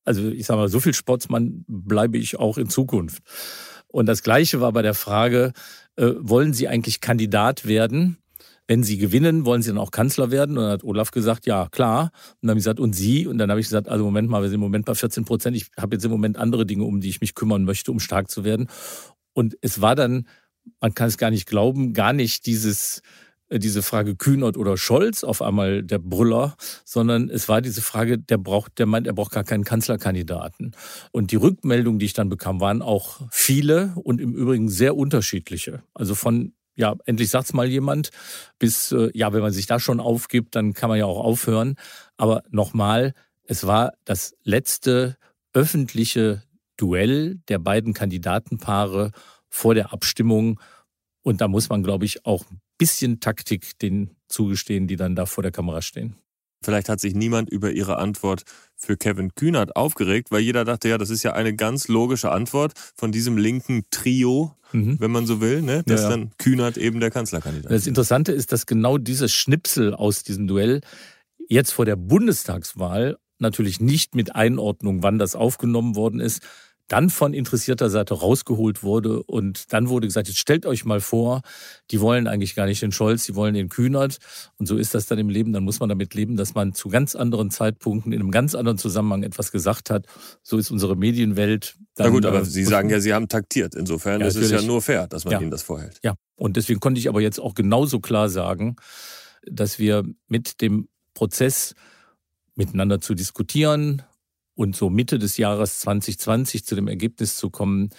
[0.03, 3.21] Also ich sage mal, so viel Sportsmann bleibe ich auch in Zukunft.
[3.87, 5.53] Und das Gleiche war bei der Frage,
[5.97, 8.17] äh, wollen Sie eigentlich Kandidat werden?
[8.67, 10.57] Wenn Sie gewinnen, wollen Sie dann auch Kanzler werden?
[10.57, 12.11] Und dann hat Olaf gesagt, ja, klar.
[12.41, 13.27] Und dann habe ich gesagt, und Sie?
[13.27, 15.57] Und dann habe ich gesagt, also Moment mal, wir sind im Moment bei 14 Prozent.
[15.57, 18.29] Ich habe jetzt im Moment andere Dinge, um die ich mich kümmern möchte, um stark
[18.29, 18.67] zu werden.
[19.33, 20.27] Und es war dann,
[20.79, 23.01] man kann es gar nicht glauben, gar nicht dieses,
[23.51, 28.17] äh, diese Frage Kühnert oder Scholz auf einmal der Brüller, sondern es war diese Frage,
[28.17, 30.75] der braucht, der meint, er braucht gar keinen Kanzlerkandidaten.
[31.11, 35.83] Und die Rückmeldungen, die ich dann bekam, waren auch viele und im Übrigen sehr unterschiedliche.
[35.93, 38.09] Also von ja, endlich sagt's mal jemand,
[38.59, 41.75] bis, äh, ja, wenn man sich da schon aufgibt, dann kann man ja auch aufhören.
[42.17, 45.17] Aber nochmal, es war das letzte
[45.53, 46.43] öffentliche
[46.77, 49.11] Duell der beiden Kandidatenpaare
[49.49, 50.59] vor der Abstimmung.
[51.21, 55.25] Und da muss man, glaube ich, auch ein bisschen Taktik denen zugestehen, die dann da
[55.25, 56.15] vor der Kamera stehen.
[56.63, 58.43] Vielleicht hat sich niemand über ihre Antwort
[58.81, 62.73] für Kevin Kühnert aufgeregt, weil jeder dachte, ja, das ist ja eine ganz logische Antwort
[62.95, 64.99] von diesem linken Trio, mhm.
[64.99, 65.83] wenn man so will, ne?
[65.85, 66.17] dass ja, ja.
[66.17, 70.81] dann Kühnert eben der Kanzlerkandidat Das Interessante ist, dass genau dieses Schnipsel aus diesem Duell
[71.47, 76.41] jetzt vor der Bundestagswahl natürlich nicht mit Einordnung, wann das aufgenommen worden ist,
[76.91, 81.41] dann von interessierter Seite rausgeholt wurde und dann wurde gesagt, jetzt stellt euch mal vor,
[81.89, 84.17] die wollen eigentlich gar nicht den Scholz, die wollen den Kühnert
[84.57, 86.89] und so ist das dann im Leben, dann muss man damit leben, dass man zu
[86.89, 90.05] ganz anderen Zeitpunkten in einem ganz anderen Zusammenhang etwas gesagt hat.
[90.43, 91.75] So ist unsere Medienwelt.
[91.95, 93.73] Dann, Na gut, aber äh, Sie sagen ja, Sie haben taktiert.
[93.73, 95.39] Insofern ja, ist es ja nur fair, dass man ja.
[95.39, 95.97] Ihnen das vorhält.
[96.03, 98.75] Ja, und deswegen konnte ich aber jetzt auch genauso klar sagen,
[99.43, 101.73] dass wir mit dem Prozess
[102.55, 104.01] miteinander zu diskutieren,
[104.61, 107.89] und so Mitte des Jahres 2020 zu dem Ergebnis zu kommen,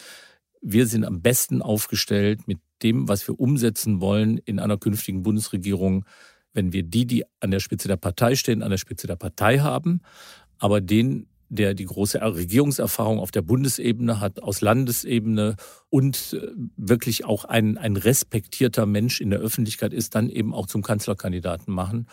[0.60, 6.04] wir sind am besten aufgestellt mit dem, was wir umsetzen wollen in einer künftigen Bundesregierung,
[6.52, 9.58] wenn wir die, die an der Spitze der Partei stehen, an der Spitze der Partei
[9.58, 10.02] haben,
[10.58, 15.56] aber den, der die große Regierungserfahrung auf der Bundesebene hat, aus Landesebene
[15.90, 16.46] und äh,
[16.76, 21.74] wirklich auch ein, ein respektierter Mensch in der Öffentlichkeit ist, dann eben auch zum Kanzlerkandidaten
[21.74, 22.06] machen.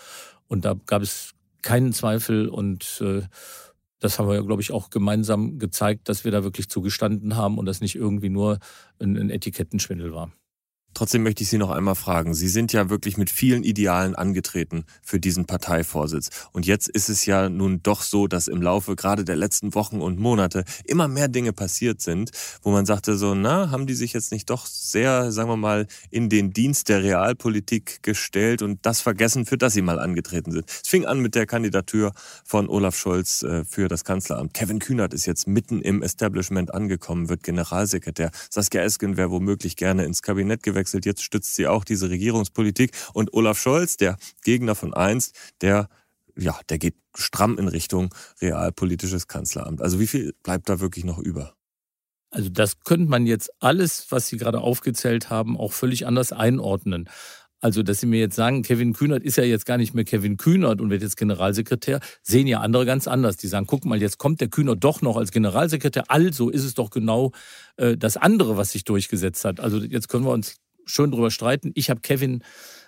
[0.48, 3.22] Und da gab es keinen Zweifel und äh,
[4.00, 7.58] das haben wir ja, glaube ich, auch gemeinsam gezeigt, dass wir da wirklich zugestanden haben
[7.58, 8.60] und das nicht irgendwie nur
[9.00, 10.32] ein, ein Etikettenschwindel war.
[10.94, 12.34] Trotzdem möchte ich Sie noch einmal fragen.
[12.34, 16.30] Sie sind ja wirklich mit vielen Idealen angetreten für diesen Parteivorsitz.
[16.52, 20.02] Und jetzt ist es ja nun doch so, dass im Laufe gerade der letzten Wochen
[20.02, 22.32] und Monate immer mehr Dinge passiert sind,
[22.64, 25.88] wo man sagte so, na, haben die sich jetzt nicht doch sehr, sagen wir mal,
[26.10, 30.66] in den Dienst der Realpolitik gestellt und das vergessen, für das sie mal angetreten sind.
[30.68, 34.54] Es fing an mit der Kandidatur von Olaf Scholz äh, für das Kanzleramt.
[34.54, 38.32] Kevin Kühnert ist jetzt mitten im Establishment angekommen, wird Generalsekretär.
[38.50, 41.06] Saskia Esken wäre womöglich gerne ins Kabinett gewählt gewechselt.
[41.06, 42.92] Jetzt stützt sie auch diese Regierungspolitik.
[43.14, 45.90] Und Olaf Scholz, der Gegner von einst, der
[46.38, 49.82] ja, der geht stramm in Richtung realpolitisches Kanzleramt.
[49.82, 51.54] Also wie viel bleibt da wirklich noch über?
[52.32, 57.10] Also das könnte man jetzt alles, was Sie gerade aufgezählt haben, auch völlig anders einordnen.
[57.62, 60.38] Also, dass Sie mir jetzt sagen, Kevin Kühnert ist ja jetzt gar nicht mehr Kevin
[60.38, 63.36] Kühnert und wird jetzt Generalsekretär, sehen ja andere ganz anders.
[63.36, 66.06] Die sagen, guck mal, jetzt kommt der Kühnert doch noch als Generalsekretär.
[66.08, 67.34] Also ist es doch genau
[67.76, 69.60] äh, das andere, was sich durchgesetzt hat.
[69.60, 70.56] Also jetzt können wir uns
[70.90, 71.72] schön drüber streiten.
[71.76, 72.44] Ich habe Kevin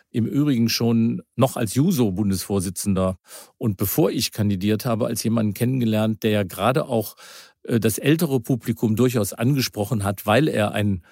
[0.10, 3.18] im Übrigen schon noch als Juso-Bundesvorsitzender
[3.58, 7.16] und bevor ich kandidiert habe, als jemanden kennengelernt, der ja gerade auch
[7.64, 11.04] äh, das ältere Publikum durchaus angesprochen hat, weil er ein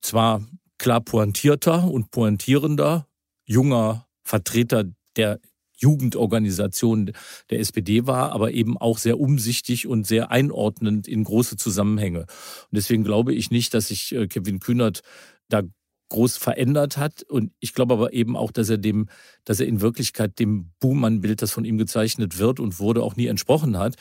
[0.00, 0.46] zwar
[0.78, 3.08] klar pointierter und pointierender
[3.44, 4.84] junger Vertreter
[5.16, 5.40] der
[5.76, 7.12] Jugendorganisation
[7.50, 12.20] der SPD war, aber eben auch sehr umsichtig und sehr einordnend in große Zusammenhänge.
[12.20, 15.02] Und deswegen glaube ich nicht, dass sich äh, Kevin Kühnert
[15.48, 15.62] da
[16.08, 17.22] groß verändert hat.
[17.22, 19.08] Und ich glaube aber eben auch, dass er dem,
[19.44, 23.26] dass er in Wirklichkeit dem Buhmann-Bild, das von ihm gezeichnet wird und wurde, auch nie
[23.26, 23.96] entsprochen hat.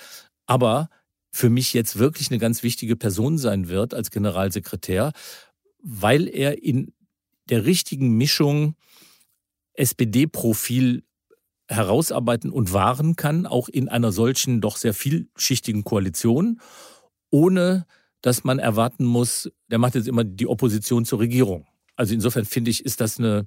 [0.46, 0.90] Aber
[1.32, 5.12] für mich jetzt wirklich eine ganz wichtige Person sein wird als Generalsekretär,
[5.82, 6.94] weil er in
[7.50, 8.76] der richtigen Mischung
[9.74, 11.04] SPD-Profil
[11.68, 16.62] herausarbeiten und wahren kann, auch in einer solchen doch sehr vielschichtigen Koalition,
[17.32, 17.86] ohne
[18.22, 21.66] dass man erwarten muss, der macht jetzt immer die Opposition zur Regierung.
[21.96, 23.46] Also insofern finde ich, ist das eine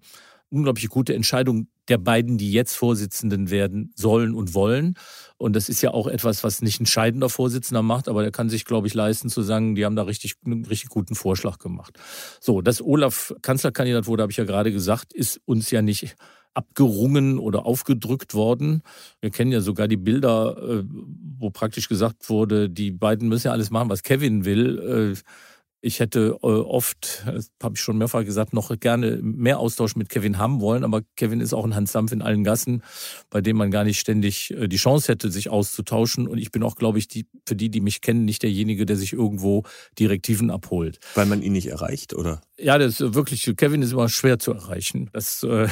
[0.49, 4.95] unglaublich gute Entscheidung der beiden, die jetzt Vorsitzenden werden sollen und wollen.
[5.39, 8.49] Und das ist ja auch etwas, was nicht ein scheidender Vorsitzender macht, aber der kann
[8.49, 11.99] sich, glaube ich, leisten zu sagen, die haben da richtig, einen richtig guten Vorschlag gemacht.
[12.41, 16.17] So, dass Olaf Kanzlerkandidat wurde, habe ich ja gerade gesagt, ist uns ja nicht
[16.55, 18.83] abgerungen oder aufgedrückt worden.
[19.21, 20.85] Wir kennen ja sogar die Bilder, äh,
[21.39, 25.15] wo praktisch gesagt wurde, die beiden müssen ja alles machen, was Kevin will.
[25.81, 30.09] Ich hätte äh, oft, das habe ich schon mehrfach gesagt, noch gerne mehr Austausch mit
[30.09, 32.83] Kevin haben wollen, aber Kevin ist auch ein Hans Dampf in allen Gassen,
[33.31, 36.27] bei dem man gar nicht ständig äh, die Chance hätte, sich auszutauschen.
[36.27, 38.97] Und ich bin auch, glaube ich, die, für die, die mich kennen, nicht derjenige, der
[38.97, 39.65] sich irgendwo
[39.99, 40.99] Direktiven abholt.
[41.15, 42.41] Weil man ihn nicht erreicht, oder?
[42.59, 45.11] Ja, das ist wirklich, Kevin ist immer schwer zu erreichen.
[45.12, 45.69] Das äh,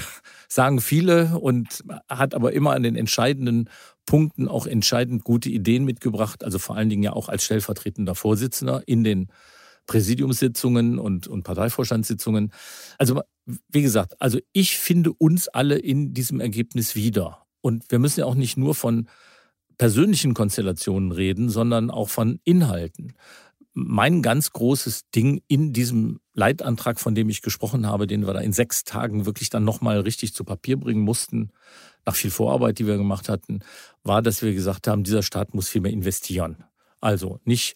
[0.49, 3.69] sagen viele und hat aber immer an den entscheidenden
[4.07, 6.45] Punkten auch entscheidend gute Ideen mitgebracht.
[6.45, 9.29] Also vor allen Dingen ja auch als stellvertretender Vorsitzender in den
[9.87, 12.53] Präsidiumssitzungen und, und Parteivorstandssitzungen.
[12.99, 13.20] Also,
[13.68, 17.47] wie gesagt, also ich finde uns alle in diesem Ergebnis wieder.
[17.61, 19.09] Und wir müssen ja auch nicht nur von
[19.79, 23.14] persönlichen Konstellationen reden, sondern auch von Inhalten.
[23.73, 28.40] Mein ganz großes Ding in diesem Leitantrag, von dem ich gesprochen habe, den wir da
[28.40, 31.51] in sechs Tagen wirklich dann nochmal richtig zu Papier bringen mussten,
[32.07, 33.61] nach viel Vorarbeit, die wir gemacht hatten,
[34.03, 36.64] war, dass wir gesagt haben, dieser Staat muss viel mehr investieren.
[37.01, 37.75] Also nicht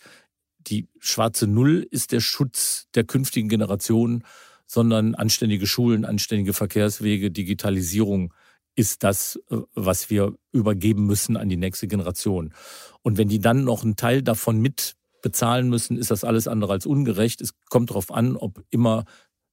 [0.71, 4.25] die schwarze Null ist der Schutz der künftigen Generation,
[4.67, 8.35] sondern anständige Schulen, anständige Verkehrswege, Digitalisierung
[8.75, 12.55] ist das, äh, was wir übergeben müssen an die nächste Generation.
[13.03, 16.73] Und wenn die dann noch einen Teil davon mit bezahlen müssen, ist das alles andere
[16.73, 17.41] als ungerecht.
[17.41, 19.05] Es kommt darauf an, ob immer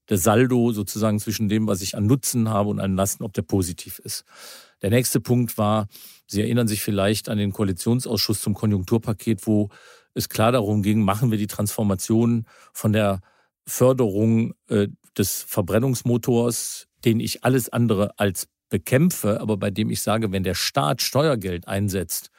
[0.10, 3.42] der Saldo sozusagen zwischen dem, was ich an Nutzen habe und an Lasten, ob der
[3.42, 4.26] positiv ist.
[4.84, 5.88] Der nächste Punkt war,
[6.28, 9.70] Sie erinnern sich vielleicht an den Koalitionsausschuss zum Konjunkturpaket, wo
[10.16, 13.22] es klar darum ging, machen wir die Transformation von der
[13.68, 20.32] Förderung äh, des Verbrennungsmotors, den ich alles andere als bekämpfe, aber bei dem ich sage,
[20.32, 22.32] wenn der Staat Steuergeld einsetzt,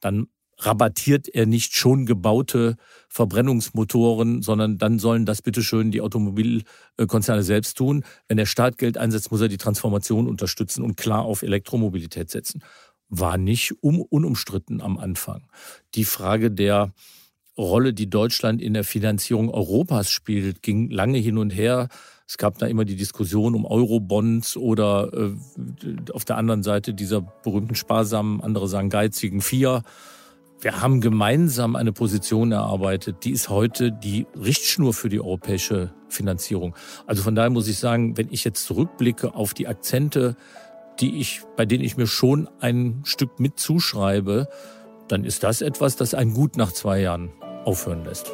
[0.00, 0.26] dann
[0.58, 2.76] rabattiert er nicht schon gebaute
[3.08, 8.04] Verbrennungsmotoren, sondern dann sollen das bitteschön die Automobilkonzerne selbst tun.
[8.28, 12.62] Wenn der Staat Geld einsetzt, muss er die Transformation unterstützen und klar auf Elektromobilität setzen.
[13.18, 15.46] War nicht um, unumstritten am Anfang.
[15.94, 16.92] Die Frage der
[17.56, 21.88] Rolle, die Deutschland in der Finanzierung Europas spielt, ging lange hin und her.
[22.26, 27.20] Es gab da immer die Diskussion um Eurobonds oder äh, auf der anderen Seite dieser
[27.20, 29.82] berühmten sparsamen, andere sagen geizigen Vier.
[30.60, 36.74] Wir haben gemeinsam eine Position erarbeitet, die ist heute die Richtschnur für die europäische Finanzierung.
[37.06, 40.36] Also von daher muss ich sagen, wenn ich jetzt zurückblicke auf die Akzente,
[41.00, 44.48] die ich, bei denen ich mir schon ein Stück mit zuschreibe,
[45.08, 47.32] dann ist das etwas, das einen gut nach zwei Jahren
[47.64, 48.32] aufhören lässt.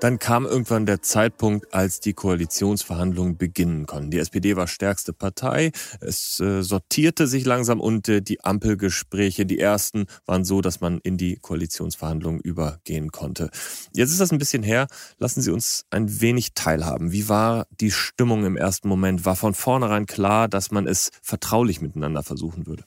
[0.00, 4.10] Dann kam irgendwann der Zeitpunkt, als die Koalitionsverhandlungen beginnen konnten.
[4.10, 9.58] Die SPD war stärkste Partei, es äh, sortierte sich langsam und äh, die Ampelgespräche, die
[9.58, 13.50] ersten, waren so, dass man in die Koalitionsverhandlungen übergehen konnte.
[13.92, 14.86] Jetzt ist das ein bisschen her.
[15.18, 17.12] Lassen Sie uns ein wenig teilhaben.
[17.12, 19.26] Wie war die Stimmung im ersten Moment?
[19.26, 22.84] War von vornherein klar, dass man es vertraulich miteinander versuchen würde?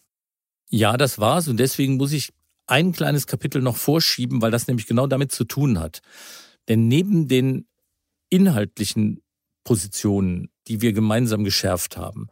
[0.69, 2.34] Ja, das war's und deswegen muss ich
[2.65, 6.02] ein kleines Kapitel noch vorschieben, weil das nämlich genau damit zu tun hat.
[6.69, 7.67] Denn neben den
[8.30, 9.21] inhaltlichen
[9.63, 12.28] Positionen, die wir gemeinsam geschärft haben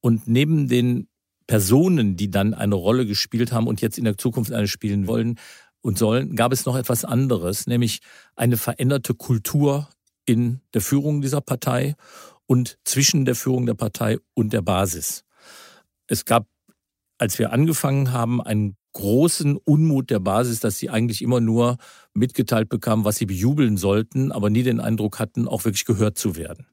[0.00, 1.08] und neben den
[1.46, 5.38] Personen, die dann eine Rolle gespielt haben und jetzt in der Zukunft eine spielen wollen
[5.80, 8.00] und sollen, gab es noch etwas anderes, nämlich
[8.36, 9.88] eine veränderte Kultur
[10.26, 11.96] in der Führung dieser Partei
[12.46, 15.24] und zwischen der Führung der Partei und der Basis.
[16.06, 16.46] Es gab,
[17.18, 21.76] als wir angefangen haben, einen großen Unmut der Basis, dass sie eigentlich immer nur
[22.14, 26.36] mitgeteilt bekamen, was sie bejubeln sollten, aber nie den Eindruck hatten, auch wirklich gehört zu
[26.36, 26.66] werden.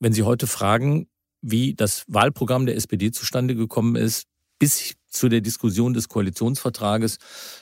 [0.00, 1.06] Wenn Sie heute fragen,
[1.42, 4.26] wie das Wahlprogramm der SPD zustande gekommen ist,
[4.58, 7.18] bis zu der Diskussion des Koalitionsvertrages,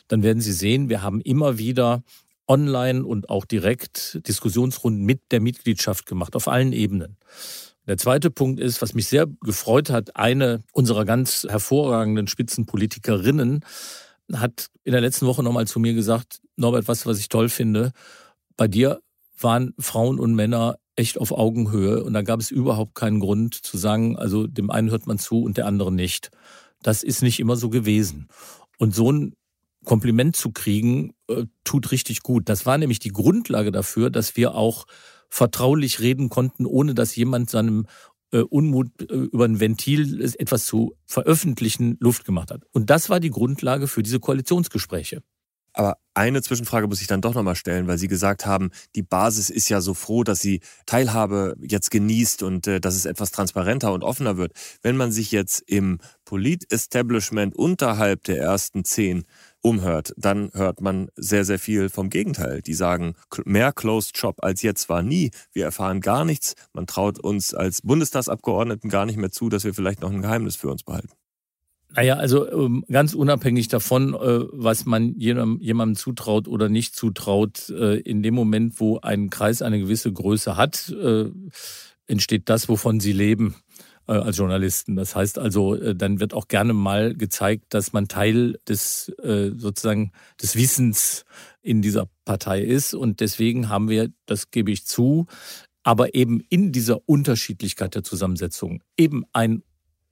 [0.09, 2.03] dann werden Sie sehen, wir haben immer wieder
[2.47, 7.17] online und auch direkt Diskussionsrunden mit der Mitgliedschaft gemacht, auf allen Ebenen.
[7.87, 13.65] Der zweite Punkt ist, was mich sehr gefreut hat, eine unserer ganz hervorragenden Spitzenpolitikerinnen
[14.33, 17.93] hat in der letzten Woche nochmal zu mir gesagt, Norbert, was, was ich toll finde,
[18.57, 19.01] bei dir
[19.39, 23.79] waren Frauen und Männer echt auf Augenhöhe und da gab es überhaupt keinen Grund zu
[23.79, 26.31] sagen, also dem einen hört man zu und der andere nicht.
[26.83, 28.29] Das ist nicht immer so gewesen.
[28.79, 29.35] Und so ein
[29.85, 32.49] Kompliment zu kriegen, äh, tut richtig gut.
[32.49, 34.85] Das war nämlich die Grundlage dafür, dass wir auch
[35.31, 37.87] vertraulich reden konnten, ohne dass jemand seinem
[38.33, 42.63] äh, Unmut äh, über ein Ventil etwas zu veröffentlichen Luft gemacht hat.
[42.73, 45.23] Und das war die Grundlage für diese Koalitionsgespräche.
[45.73, 49.51] Aber eine Zwischenfrage muss ich dann doch nochmal stellen, weil Sie gesagt haben, die Basis
[49.51, 53.93] ist ja so froh, dass sie Teilhabe jetzt genießt und äh, dass es etwas transparenter
[53.93, 54.53] und offener wird.
[54.83, 59.25] Wenn man sich jetzt im Polit-Establishment unterhalb der ersten zehn
[59.63, 62.63] umhört, dann hört man sehr, sehr viel vom Gegenteil.
[62.63, 65.31] Die sagen, mehr Closed Shop als jetzt war nie.
[65.53, 66.55] Wir erfahren gar nichts.
[66.73, 70.57] Man traut uns als Bundestagsabgeordneten gar nicht mehr zu, dass wir vielleicht noch ein Geheimnis
[70.57, 71.11] für uns behalten.
[71.93, 77.97] Naja, also ähm, ganz unabhängig davon, äh, was man jemandem zutraut oder nicht zutraut, äh,
[77.99, 81.31] in dem Moment, wo ein Kreis eine gewisse Größe hat, äh,
[82.07, 83.57] entsteht das, wovon sie leben
[84.11, 84.97] als Journalisten.
[84.97, 90.57] Das heißt also, dann wird auch gerne mal gezeigt, dass man Teil des sozusagen des
[90.57, 91.25] Wissens
[91.63, 92.95] in dieser Partei ist.
[92.95, 95.27] Und deswegen haben wir, das gebe ich zu,
[95.83, 99.63] aber eben in dieser Unterschiedlichkeit der Zusammensetzung eben ein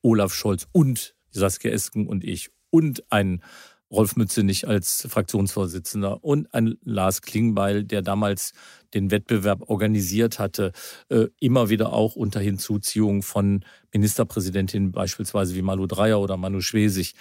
[0.03, 3.43] Olaf Scholz und Saskia Esken und ich und ein
[3.91, 8.53] Rolf Mützenich als Fraktionsvorsitzender und ein Lars Klingbeil, der damals
[8.95, 10.73] den Wettbewerb organisiert hatte,
[11.09, 17.15] äh, immer wieder auch unter Hinzuziehung von Ministerpräsidentinnen beispielsweise wie Malu Dreyer oder Manu Schwesig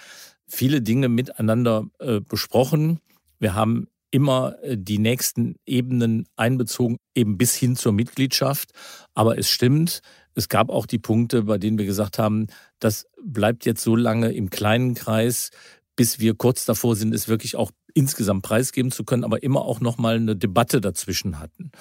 [0.46, 3.00] viele Dinge miteinander äh, besprochen.
[3.38, 8.72] Wir haben immer äh, die nächsten Ebenen einbezogen, eben bis hin zur Mitgliedschaft.
[9.14, 10.00] Aber es stimmt,
[10.34, 12.46] es gab auch die Punkte, bei denen wir gesagt haben,
[12.78, 15.50] das bleibt jetzt so lange im kleinen Kreis,
[15.98, 19.80] bis wir kurz davor sind, es wirklich auch insgesamt preisgeben zu können, aber immer auch
[19.80, 21.72] nochmal eine Debatte dazwischen hatten.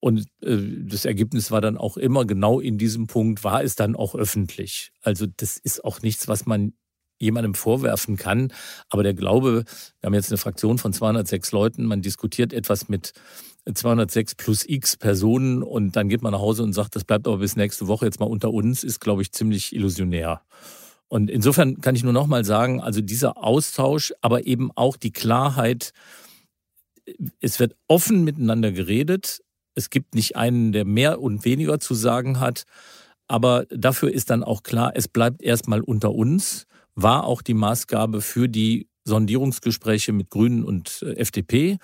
[0.00, 3.96] Und äh, das Ergebnis war dann auch immer genau in diesem Punkt, war es dann
[3.96, 4.92] auch öffentlich.
[5.00, 6.74] Also das ist auch nichts, was man
[7.18, 8.52] jemandem vorwerfen kann.
[8.90, 9.64] Aber der Glaube,
[10.00, 13.14] wir haben jetzt eine Fraktion von 206 Leuten, man diskutiert etwas mit
[13.72, 17.38] 206 plus x Personen und dann geht man nach Hause und sagt, das bleibt aber
[17.38, 20.42] bis nächste Woche jetzt mal unter uns, ist, glaube ich, ziemlich illusionär.
[21.14, 25.12] Und insofern kann ich nur noch mal sagen, also dieser Austausch, aber eben auch die
[25.12, 25.92] Klarheit,
[27.38, 29.40] es wird offen miteinander geredet.
[29.76, 32.64] Es gibt nicht einen, der mehr und weniger zu sagen hat.
[33.28, 38.20] Aber dafür ist dann auch klar, es bleibt erstmal unter uns, war auch die Maßgabe
[38.20, 41.78] für die Sondierungsgespräche mit Grünen und äh, FDP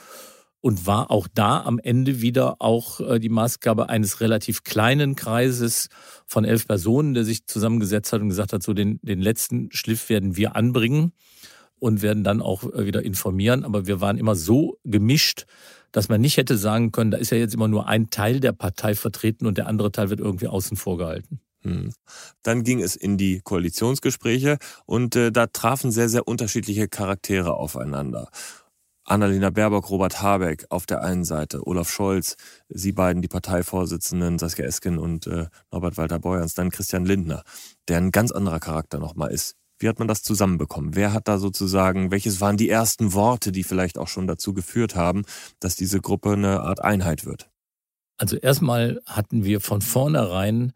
[0.61, 5.89] und war auch da am Ende wieder auch äh, die Maßgabe eines relativ kleinen Kreises
[6.27, 10.09] von elf Personen, der sich zusammengesetzt hat und gesagt hat, so den, den letzten Schliff
[10.09, 11.13] werden wir anbringen
[11.79, 13.65] und werden dann auch äh, wieder informieren.
[13.65, 15.47] Aber wir waren immer so gemischt,
[15.93, 18.53] dass man nicht hätte sagen können, da ist ja jetzt immer nur ein Teil der
[18.53, 21.41] Partei vertreten und der andere Teil wird irgendwie außen vor gehalten.
[21.63, 21.93] Hm.
[22.43, 28.31] Dann ging es in die Koalitionsgespräche und äh, da trafen sehr, sehr unterschiedliche Charaktere aufeinander.
[29.11, 32.37] Annalena Baerbock, Robert Habeck auf der einen Seite, Olaf Scholz,
[32.69, 37.43] Sie beiden, die Parteivorsitzenden, Saskia Esken und äh, Norbert Walter Beuerns, dann Christian Lindner,
[37.89, 39.57] der ein ganz anderer Charakter nochmal ist.
[39.81, 40.95] Wie hat man das zusammenbekommen?
[40.95, 44.95] Wer hat da sozusagen, welches waren die ersten Worte, die vielleicht auch schon dazu geführt
[44.95, 45.25] haben,
[45.59, 47.51] dass diese Gruppe eine Art Einheit wird?
[48.17, 50.73] Also erstmal hatten wir von vornherein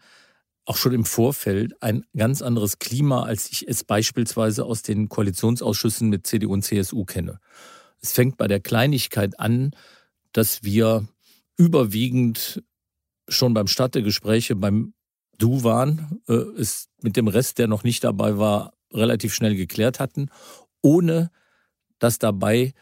[0.64, 6.08] auch schon im Vorfeld ein ganz anderes Klima, als ich es beispielsweise aus den Koalitionsausschüssen
[6.08, 7.38] mit CDU und CSU kenne.
[8.04, 9.70] Es fängt bei der Kleinigkeit an,
[10.32, 11.08] dass wir
[11.56, 12.62] überwiegend
[13.30, 14.92] schon beim Start der Gespräche beim
[15.38, 20.00] Du waren, äh, es mit dem Rest, der noch nicht dabei war, relativ schnell geklärt
[20.00, 20.28] hatten,
[20.82, 21.30] ohne
[21.98, 22.74] dass dabei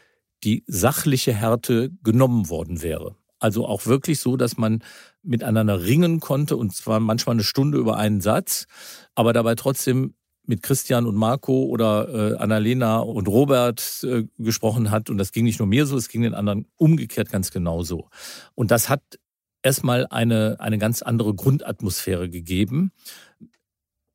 [0.43, 3.15] die sachliche Härte genommen worden wäre.
[3.39, 4.83] Also auch wirklich so, dass man
[5.21, 8.67] miteinander ringen konnte und zwar manchmal eine Stunde über einen Satz,
[9.15, 15.09] aber dabei trotzdem mit Christian und Marco oder äh, Annalena und Robert äh, gesprochen hat.
[15.09, 18.09] Und das ging nicht nur mir so, es ging den anderen umgekehrt ganz genauso.
[18.55, 19.01] Und das hat
[19.61, 22.91] erstmal eine, eine ganz andere Grundatmosphäre gegeben.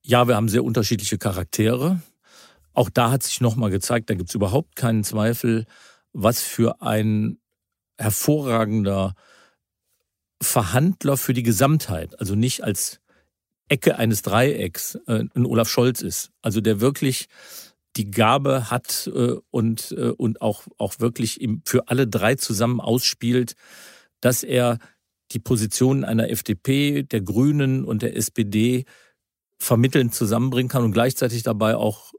[0.02, 2.00] Ja, wir haben sehr unterschiedliche Charaktere.
[2.74, 5.64] Auch da hat sich nochmal gezeigt, da gibt es überhaupt keinen Zweifel,
[6.12, 7.38] was für ein
[7.98, 9.14] hervorragender
[10.40, 13.00] Verhandler für die Gesamtheit, also nicht als
[13.68, 16.30] Ecke eines Dreiecks äh, ein Olaf Scholz ist.
[16.42, 17.26] Also der wirklich
[17.96, 23.54] die Gabe hat äh, und, äh, und auch, auch wirklich für alle drei zusammen ausspielt,
[24.20, 24.78] dass er
[25.32, 28.84] die Positionen einer FDP, der Grünen und der SPD
[29.58, 32.12] vermittelnd zusammenbringen kann und gleichzeitig dabei auch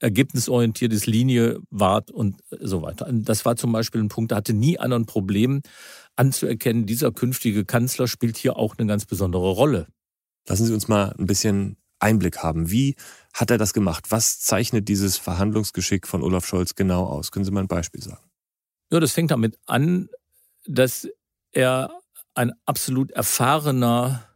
[0.00, 3.06] ergebnisorientiertes Linie wahrt und so weiter.
[3.12, 5.60] Das war zum Beispiel ein Punkt, da hatte nie einer ein Problem
[6.16, 9.86] anzuerkennen, dieser künftige Kanzler spielt hier auch eine ganz besondere Rolle.
[10.46, 12.70] Lassen Sie uns mal ein bisschen Einblick haben.
[12.70, 12.96] Wie
[13.34, 14.06] hat er das gemacht?
[14.10, 17.30] Was zeichnet dieses Verhandlungsgeschick von Olaf Scholz genau aus?
[17.30, 18.24] Können Sie mal ein Beispiel sagen?
[18.90, 20.08] Ja, das fängt damit an,
[20.66, 21.06] dass
[21.52, 21.90] er
[22.34, 24.26] ein absolut erfahrener,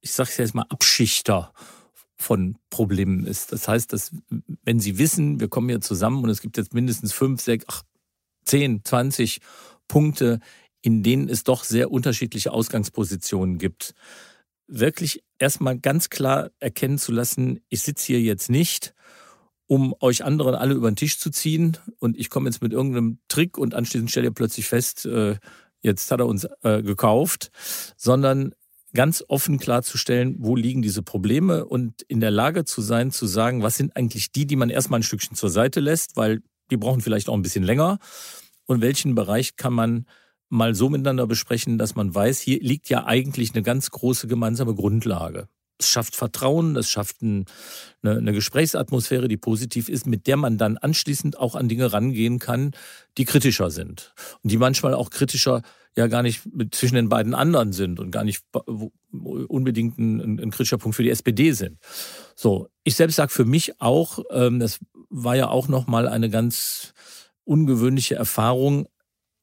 [0.00, 1.52] ich sage es jetzt mal, Abschichter
[2.16, 3.52] von Problemen ist.
[3.52, 4.12] Das heißt, dass
[4.64, 7.86] wenn Sie wissen, wir kommen hier zusammen und es gibt jetzt mindestens fünf, sechs, acht,
[8.44, 9.40] zehn, zwanzig
[9.88, 10.40] Punkte,
[10.82, 13.94] in denen es doch sehr unterschiedliche Ausgangspositionen gibt,
[14.68, 18.94] wirklich erstmal ganz klar erkennen zu lassen, ich sitze hier jetzt nicht,
[19.66, 23.18] um euch anderen alle über den Tisch zu ziehen und ich komme jetzt mit irgendeinem
[23.28, 25.36] Trick und anschließend stellt ihr plötzlich fest, äh,
[25.82, 27.50] jetzt hat er uns äh, gekauft,
[27.96, 28.54] sondern
[28.94, 33.62] ganz offen klarzustellen, wo liegen diese Probleme und in der Lage zu sein, zu sagen,
[33.62, 37.00] was sind eigentlich die, die man erstmal ein Stückchen zur Seite lässt, weil die brauchen
[37.00, 37.98] vielleicht auch ein bisschen länger.
[38.66, 40.06] Und welchen Bereich kann man
[40.48, 44.74] mal so miteinander besprechen, dass man weiß, hier liegt ja eigentlich eine ganz große gemeinsame
[44.74, 45.48] Grundlage.
[45.80, 47.44] Es schafft Vertrauen, es schafft ein,
[48.02, 52.40] eine, eine Gesprächsatmosphäre, die positiv ist, mit der man dann anschließend auch an Dinge rangehen
[52.40, 52.72] kann,
[53.16, 54.12] die kritischer sind.
[54.42, 55.62] Und die manchmal auch kritischer
[55.96, 58.42] ja gar nicht zwischen den beiden anderen sind und gar nicht
[59.10, 61.78] unbedingt ein, ein kritischer Punkt für die SPD sind.
[62.34, 64.80] So, ich selbst sage für mich auch, ähm, das
[65.10, 66.92] war ja auch nochmal eine ganz
[67.44, 68.88] ungewöhnliche Erfahrung,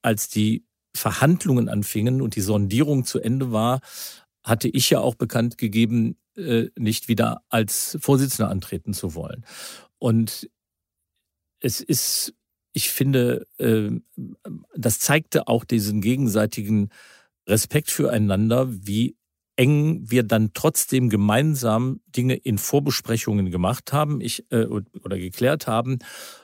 [0.02, 0.66] als die
[0.96, 3.82] Verhandlungen anfingen und die Sondierung zu Ende war,
[4.44, 9.46] hatte ich ja auch bekannt gegeben, äh, nicht wieder als Vorsitzender antreten zu wollen.
[9.98, 10.50] Und
[11.60, 12.34] es ist,
[12.74, 13.92] ich finde, äh,
[14.76, 16.90] das zeigte auch diesen gegenseitigen
[17.48, 19.16] Respekt füreinander, wie
[19.56, 26.00] eng wir dann trotzdem gemeinsam Dinge in Vorbesprechungen gemacht haben ich, äh, oder geklärt haben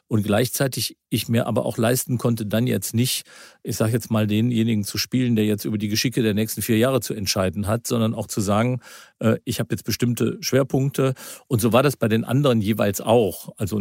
[0.08, 3.24] und gleichzeitig ich mir aber auch leisten konnte, dann jetzt nicht,
[3.64, 6.78] ich sage jetzt mal, denjenigen zu spielen, der jetzt über die Geschicke der nächsten vier
[6.78, 8.82] Jahre zu entscheiden hat, sondern auch zu sagen,
[9.20, 11.14] äh, ich habe jetzt bestimmte Schwerpunkte.
[11.48, 13.54] Und so war das bei den anderen jeweils auch.
[13.56, 13.80] Also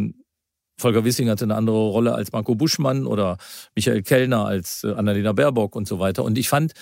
[0.81, 3.37] Volker Wissing hatte eine andere Rolle als Marco Buschmann oder
[3.75, 6.25] Michael Kellner als äh, Annalena Baerbock und so weiter.
[6.25, 6.75] Und ich fand,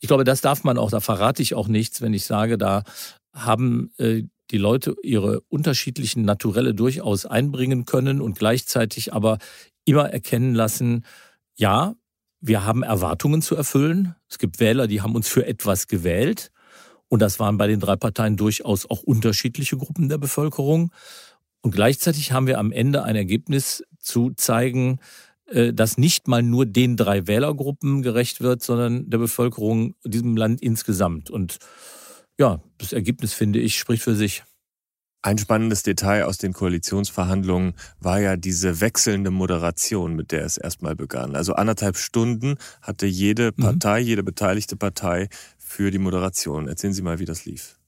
[0.00, 2.84] ich glaube, das darf man auch, da verrate ich auch nichts, wenn ich sage, da
[3.32, 9.38] haben äh, die Leute ihre unterschiedlichen Naturelle durchaus einbringen können und gleichzeitig aber
[9.84, 11.04] immer erkennen lassen,
[11.56, 11.94] ja,
[12.40, 14.14] wir haben Erwartungen zu erfüllen.
[14.28, 16.50] Es gibt Wähler, die haben uns für etwas gewählt.
[17.08, 20.92] Und das waren bei den drei Parteien durchaus auch unterschiedliche Gruppen der Bevölkerung.
[21.62, 25.00] Und gleichzeitig haben wir am Ende ein Ergebnis zu zeigen,
[25.72, 31.30] das nicht mal nur den drei Wählergruppen gerecht wird, sondern der Bevölkerung, diesem Land insgesamt.
[31.30, 31.58] Und
[32.38, 34.44] ja, das Ergebnis, finde ich, spricht für sich.
[35.20, 40.94] Ein spannendes Detail aus den Koalitionsverhandlungen war ja diese wechselnde Moderation, mit der es erstmal
[40.94, 41.34] begann.
[41.34, 43.62] Also anderthalb Stunden hatte jede mhm.
[43.62, 44.06] Partei, mhm.
[44.06, 45.28] jede beteiligte Partei
[45.58, 46.68] für die Moderation.
[46.68, 47.78] Erzählen Sie mal, wie das lief.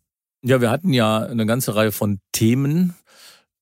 [0.42, 2.94] Ja, wir hatten ja eine ganze Reihe von Themen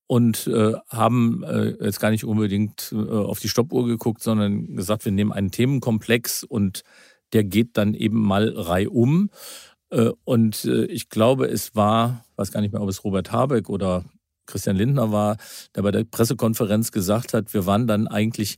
[0.09, 5.05] und äh, haben äh, jetzt gar nicht unbedingt äh, auf die Stoppuhr geguckt, sondern gesagt,
[5.05, 6.83] wir nehmen einen Themenkomplex und
[7.35, 9.31] der geht dann eben mal reihum.
[9.91, 13.69] Äh, und äh, ich glaube, es war, weiß gar nicht mehr, ob es Robert Habeck
[13.69, 14.07] oder
[14.47, 15.37] Christian Lindner war,
[15.77, 18.57] der bei der Pressekonferenz gesagt hat, wir waren dann eigentlich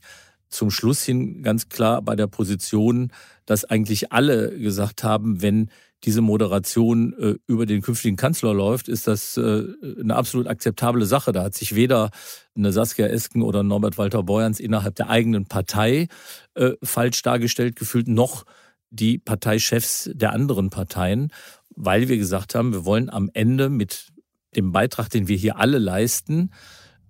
[0.51, 3.11] zum Schluss hin ganz klar bei der Position,
[3.45, 5.69] dass eigentlich alle gesagt haben, wenn
[6.03, 9.63] diese Moderation äh, über den künftigen Kanzler läuft, ist das äh,
[9.99, 11.31] eine absolut akzeptable Sache.
[11.31, 12.09] Da hat sich weder
[12.55, 16.07] eine Saskia Esken oder Norbert Walter Borjans innerhalb der eigenen Partei
[16.55, 18.45] äh, falsch dargestellt gefühlt, noch
[18.89, 21.31] die Parteichefs der anderen Parteien,
[21.75, 24.11] weil wir gesagt haben, wir wollen am Ende mit
[24.55, 26.51] dem Beitrag, den wir hier alle leisten,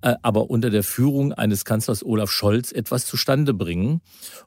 [0.02, 4.02] aber unter der Führung eines Kanzlers Olaf Scholz etwas zustande bringen.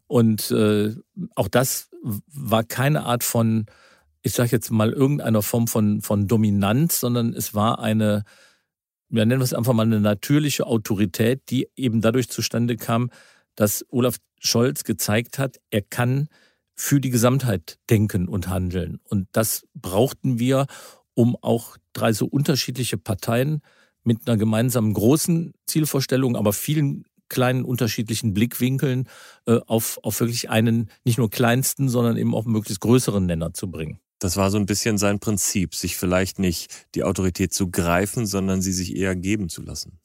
[0.06, 0.94] Und äh,
[1.34, 3.66] auch das war keine Art von
[4.24, 8.24] ich sage jetzt mal, irgendeiner Form von, von Dominanz, sondern es war eine,
[9.10, 13.10] wir nennen es einfach mal eine natürliche Autorität, die eben dadurch zustande kam,
[13.54, 16.28] dass Olaf Scholz gezeigt hat, er kann
[16.74, 18.98] für die Gesamtheit denken und handeln.
[19.04, 20.66] Und das brauchten wir,
[21.12, 23.60] um auch drei so unterschiedliche Parteien
[24.04, 29.08] mit einer gemeinsamen großen Zielvorstellung, aber vielen kleinen unterschiedlichen Blickwinkeln
[29.46, 33.70] äh, auf, auf wirklich einen nicht nur kleinsten, sondern eben auch möglichst größeren Nenner zu
[33.70, 33.98] bringen.
[34.18, 38.62] Das war so ein bisschen sein Prinzip, sich vielleicht nicht die Autorität zu greifen, sondern
[38.62, 39.98] sie sich eher geben zu lassen.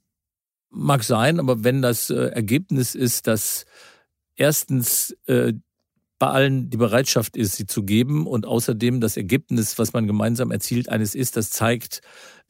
[0.71, 3.65] Mag sein, aber wenn das äh, Ergebnis ist, dass
[4.35, 5.53] erstens äh,
[6.19, 10.51] bei allen die Bereitschaft ist, sie zu geben und außerdem das Ergebnis, was man gemeinsam
[10.51, 12.01] erzielt, eines ist, das zeigt,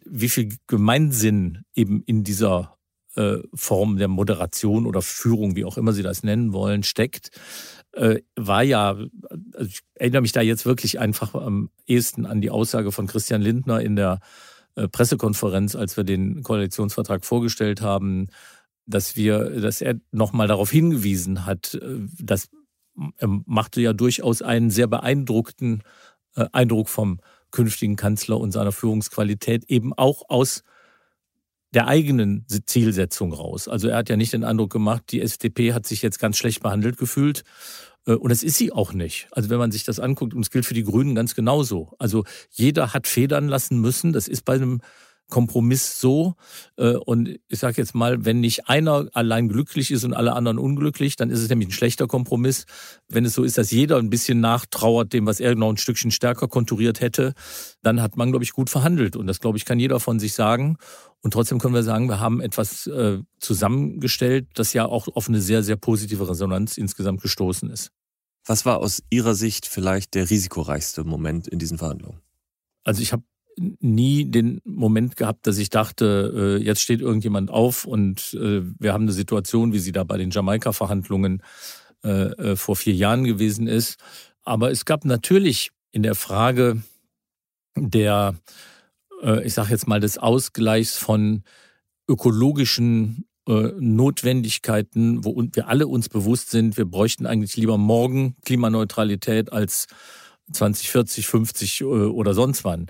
[0.03, 2.77] wie viel Gemeinsinn eben in dieser
[3.15, 7.29] äh, Form der Moderation oder Führung, wie auch immer Sie das nennen wollen, steckt,
[7.93, 8.97] äh, war ja,
[9.53, 13.41] also ich erinnere mich da jetzt wirklich einfach am ehesten an die Aussage von Christian
[13.41, 14.19] Lindner in der
[14.75, 18.27] äh, Pressekonferenz, als wir den Koalitionsvertrag vorgestellt haben,
[18.85, 22.49] dass wir, dass er nochmal darauf hingewiesen hat, äh, dass
[23.45, 25.83] machte ja durchaus einen sehr beeindruckten
[26.35, 27.19] äh, Eindruck vom
[27.51, 30.63] künftigen Kanzler und seiner Führungsqualität eben auch aus
[31.71, 33.67] der eigenen Zielsetzung raus.
[33.67, 36.63] Also er hat ja nicht den Eindruck gemacht, die FDP hat sich jetzt ganz schlecht
[36.63, 37.43] behandelt gefühlt.
[38.05, 39.27] Äh, und das ist sie auch nicht.
[39.31, 41.93] Also wenn man sich das anguckt, und es gilt für die Grünen ganz genauso.
[41.99, 44.13] Also jeder hat federn lassen müssen.
[44.13, 44.81] Das ist bei einem
[45.29, 46.35] Kompromiss so.
[46.77, 50.59] Äh, und ich sage jetzt mal, wenn nicht einer allein glücklich ist und alle anderen
[50.59, 52.65] unglücklich, dann ist es nämlich ein schlechter Kompromiss.
[53.07, 56.11] Wenn es so ist, dass jeder ein bisschen nachtrauert dem, was er noch ein Stückchen
[56.11, 57.33] stärker konturiert hätte,
[57.81, 59.15] dann hat man, glaube ich, gut verhandelt.
[59.15, 60.77] Und das, glaube ich, kann jeder von sich sagen.
[61.21, 65.41] Und trotzdem können wir sagen, wir haben etwas äh, zusammengestellt, das ja auch auf eine
[65.41, 67.91] sehr, sehr positive Resonanz insgesamt gestoßen ist.
[68.45, 72.21] Was war aus Ihrer Sicht vielleicht der risikoreichste Moment in diesen Verhandlungen?
[72.83, 73.23] Also ich habe
[73.79, 78.93] nie den Moment gehabt, dass ich dachte, äh, jetzt steht irgendjemand auf und äh, wir
[78.93, 81.43] haben eine Situation, wie sie da bei den Jamaika-Verhandlungen
[82.01, 83.97] äh, vor vier Jahren gewesen ist.
[84.43, 86.81] Aber es gab natürlich in der Frage
[87.75, 88.35] der,
[89.43, 91.43] ich sage jetzt mal, des Ausgleichs von
[92.07, 99.87] ökologischen Notwendigkeiten, wo wir alle uns bewusst sind, wir bräuchten eigentlich lieber morgen Klimaneutralität als
[100.51, 102.87] 20, 40, 50 oder sonst wann.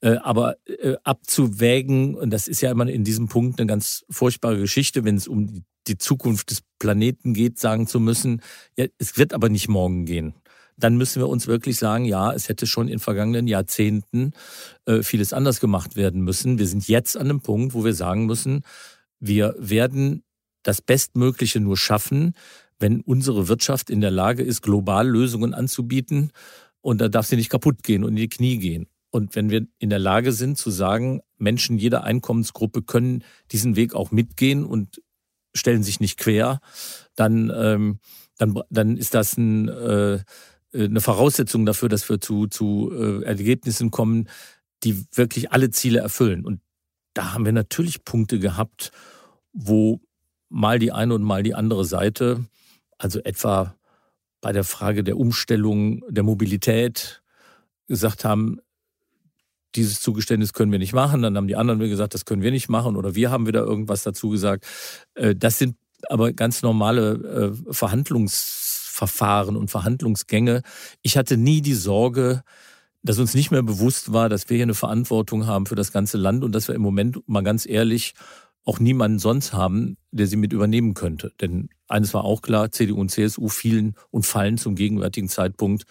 [0.00, 4.58] Äh, aber äh, abzuwägen, und das ist ja immer in diesem Punkt eine ganz furchtbare
[4.58, 8.42] Geschichte, wenn es um die Zukunft des Planeten geht, sagen zu müssen,
[8.76, 10.34] ja, es wird aber nicht morgen gehen.
[10.76, 14.32] Dann müssen wir uns wirklich sagen, ja, es hätte schon in vergangenen Jahrzehnten
[14.86, 16.58] äh, vieles anders gemacht werden müssen.
[16.58, 18.62] Wir sind jetzt an einem Punkt, wo wir sagen müssen,
[19.20, 20.22] wir werden
[20.62, 22.34] das Bestmögliche nur schaffen,
[22.78, 26.32] wenn unsere Wirtschaft in der Lage ist, global Lösungen anzubieten
[26.82, 28.86] und da darf sie nicht kaputt gehen und in die Knie gehen.
[29.10, 33.94] Und wenn wir in der Lage sind zu sagen, Menschen jeder Einkommensgruppe können diesen Weg
[33.94, 35.02] auch mitgehen und
[35.54, 36.60] stellen sich nicht quer,
[37.14, 37.98] dann, ähm,
[38.38, 40.20] dann, dann ist das ein, äh,
[40.72, 44.28] eine Voraussetzung dafür, dass wir zu, zu äh, Ergebnissen kommen,
[44.82, 46.44] die wirklich alle Ziele erfüllen.
[46.44, 46.60] Und
[47.14, 48.92] da haben wir natürlich Punkte gehabt,
[49.52, 50.00] wo
[50.48, 52.46] mal die eine und mal die andere Seite,
[52.96, 53.76] also etwa
[54.42, 57.22] bei der Frage der Umstellung der Mobilität,
[57.88, 58.60] gesagt haben,
[59.74, 61.22] dieses Zugeständnis können wir nicht machen.
[61.22, 64.02] Dann haben die anderen gesagt, das können wir nicht machen oder wir haben wieder irgendwas
[64.02, 64.66] dazu gesagt.
[65.14, 65.76] Äh, das sind
[66.08, 70.62] aber ganz normale äh, Verhandlungsverfahren und Verhandlungsgänge.
[71.00, 72.42] Ich hatte nie die Sorge,
[73.02, 76.18] dass uns nicht mehr bewusst war, dass wir hier eine Verantwortung haben für das ganze
[76.18, 78.14] Land und dass wir im Moment mal ganz ehrlich
[78.64, 81.32] auch niemanden sonst haben, der sie mit übernehmen könnte.
[81.40, 85.84] Denn eines war auch klar, CDU und CSU fielen und fallen zum gegenwärtigen Zeitpunkt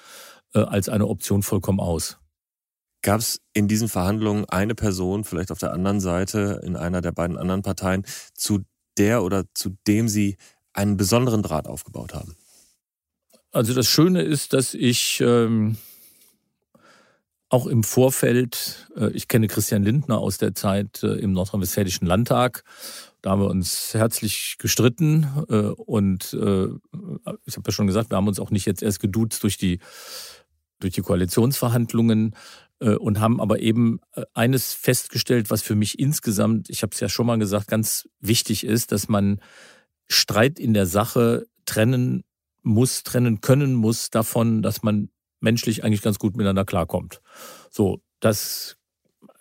[0.54, 2.18] äh, als eine Option vollkommen aus.
[3.02, 7.12] Gab es in diesen Verhandlungen eine Person, vielleicht auf der anderen Seite, in einer der
[7.12, 8.06] beiden anderen Parteien,
[8.36, 8.64] zu
[8.98, 10.38] der oder zu dem Sie
[10.74, 12.36] einen besonderen Draht aufgebaut haben?
[13.52, 15.78] Also das Schöne ist, dass ich ähm,
[17.52, 22.64] auch im Vorfeld, äh, ich kenne Christian Lindner aus der Zeit äh, im Nordrhein-Westfälischen Landtag.
[23.22, 26.38] Da haben wir uns herzlich gestritten äh, und ich
[27.58, 29.80] habe ja schon gesagt, wir haben uns auch nicht jetzt erst geduzt durch die
[30.80, 32.36] durch die Koalitionsverhandlungen,
[32.80, 34.00] und haben aber eben
[34.34, 38.66] eines festgestellt, was für mich insgesamt, ich habe es ja schon mal gesagt, ganz wichtig
[38.66, 39.40] ist, dass man
[40.08, 42.24] Streit in der Sache trennen
[42.64, 45.10] muss, trennen können muss davon, dass man
[45.42, 47.22] menschlich eigentlich ganz gut miteinander klarkommt.
[47.70, 48.78] So, das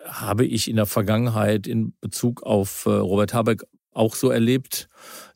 [0.05, 4.87] habe ich in der Vergangenheit in Bezug auf äh, Robert Habeck auch so erlebt.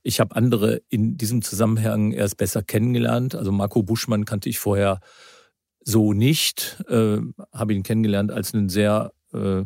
[0.01, 3.36] Ich habe andere in diesem Zusammenhang erst besser kennengelernt.
[3.36, 4.99] Also Marco Buschmann kannte ich vorher
[5.82, 6.84] so nicht.
[6.88, 7.18] Äh,
[7.53, 9.63] Habe ihn kennengelernt als einen sehr, äh,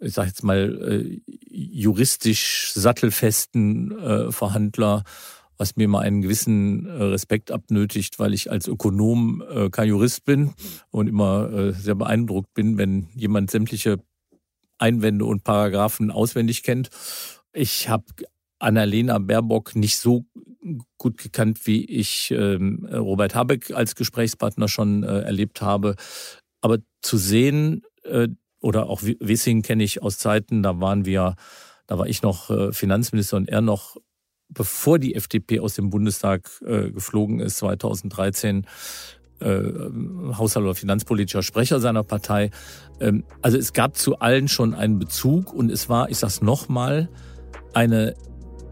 [0.00, 5.04] ich sage jetzt mal, äh, juristisch sattelfesten äh, Verhandler,
[5.64, 10.26] was mir mal einen gewissen äh, Respekt abnötigt, weil ich als Ökonom äh, kein Jurist
[10.26, 10.52] bin
[10.90, 13.98] und immer äh, sehr beeindruckt bin, wenn jemand sämtliche
[14.76, 16.90] Einwände und Paragraphen auswendig kennt.
[17.54, 18.04] Ich habe
[18.58, 20.26] Annalena Baerbock nicht so
[20.98, 25.96] gut gekannt, wie ich ähm, Robert Habeck als Gesprächspartner schon äh, erlebt habe.
[26.60, 28.28] Aber zu sehen, äh,
[28.60, 31.36] oder auch Wissing kenne ich aus Zeiten, da waren wir,
[31.86, 33.96] da war ich noch äh, Finanzminister und er noch,
[34.48, 38.66] bevor die FDP aus dem Bundestag äh, geflogen ist, 2013,
[39.40, 39.62] äh,
[40.36, 42.50] Haushalt- oder finanzpolitischer Sprecher seiner Partei.
[43.00, 47.08] Ähm, also es gab zu allen schon einen Bezug und es war, ich sag's nochmal,
[47.72, 48.14] eine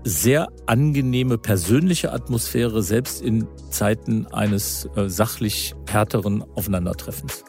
[0.05, 7.45] sehr angenehme persönliche Atmosphäre, selbst in Zeiten eines äh, sachlich härteren Aufeinandertreffens.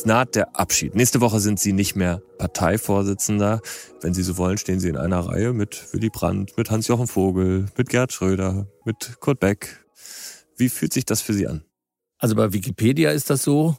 [0.00, 0.94] Jetzt naht der Abschied.
[0.94, 3.60] Nächste Woche sind Sie nicht mehr Parteivorsitzender.
[4.00, 7.66] Wenn Sie so wollen, stehen Sie in einer Reihe mit Willy Brandt, mit Hans-Jochen Vogel,
[7.76, 9.84] mit Gerd Schröder, mit Kurt Beck.
[10.56, 11.64] Wie fühlt sich das für Sie an?
[12.16, 13.76] Also bei Wikipedia ist das so.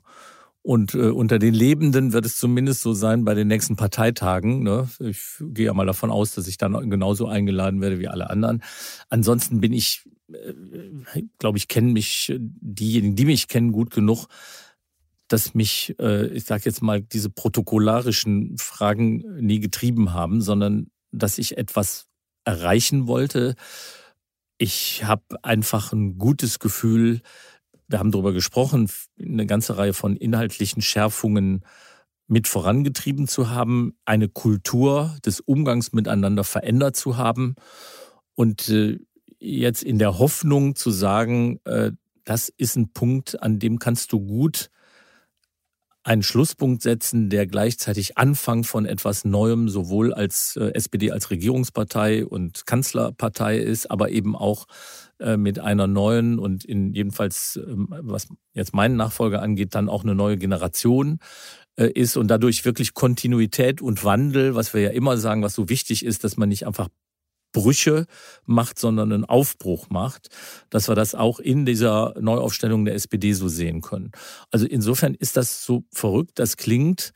[0.61, 4.61] Und äh, unter den Lebenden wird es zumindest so sein bei den nächsten Parteitagen.
[4.61, 4.87] Ne?
[4.99, 8.61] Ich gehe ja mal davon aus, dass ich dann genauso eingeladen werde wie alle anderen.
[9.09, 10.53] Ansonsten bin ich, äh,
[11.39, 14.27] glaube ich, kennen mich diejenigen, die mich kennen, gut genug,
[15.31, 21.37] dass mich, äh, ich sage jetzt mal, diese protokollarischen Fragen nie getrieben haben, sondern dass
[21.37, 22.07] ich etwas
[22.43, 23.55] erreichen wollte.
[24.57, 27.21] Ich habe einfach ein gutes Gefühl,
[27.87, 31.65] wir haben darüber gesprochen, eine ganze Reihe von inhaltlichen Schärfungen
[32.27, 37.55] mit vorangetrieben zu haben, eine Kultur des Umgangs miteinander verändert zu haben
[38.35, 38.99] und äh,
[39.39, 41.91] jetzt in der Hoffnung zu sagen, äh,
[42.23, 44.69] das ist ein Punkt, an dem kannst du gut
[46.03, 52.25] einen Schlusspunkt setzen, der gleichzeitig Anfang von etwas Neuem sowohl als äh, SPD als Regierungspartei
[52.25, 54.65] und Kanzlerpartei ist, aber eben auch
[55.19, 60.03] äh, mit einer neuen und in jedenfalls, ähm, was jetzt meinen Nachfolger angeht, dann auch
[60.03, 61.19] eine neue Generation
[61.75, 65.69] äh, ist und dadurch wirklich Kontinuität und Wandel, was wir ja immer sagen, was so
[65.69, 66.89] wichtig ist, dass man nicht einfach
[67.51, 68.05] Brüche
[68.45, 70.29] macht, sondern einen Aufbruch macht,
[70.69, 74.11] dass wir das auch in dieser Neuaufstellung der SPD so sehen können.
[74.51, 77.13] Also insofern ist das so verrückt, das klingt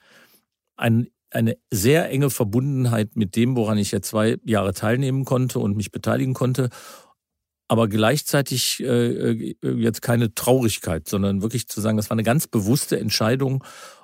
[0.75, 5.77] ein, eine sehr enge Verbundenheit mit dem, woran ich ja zwei Jahre teilnehmen konnte und
[5.77, 6.69] mich beteiligen konnte,
[7.67, 12.47] aber gleichzeitig äh, äh jetzt keine Traurigkeit, sondern wirklich zu sagen, das war eine ganz
[12.47, 13.63] bewusste Entscheidung.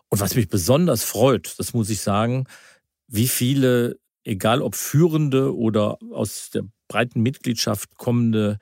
[0.10, 2.46] Und was mich besonders freut, das muss ich sagen,
[3.08, 8.58] wie viele egal ob führende oder aus der breiten Mitgliedschaft kommende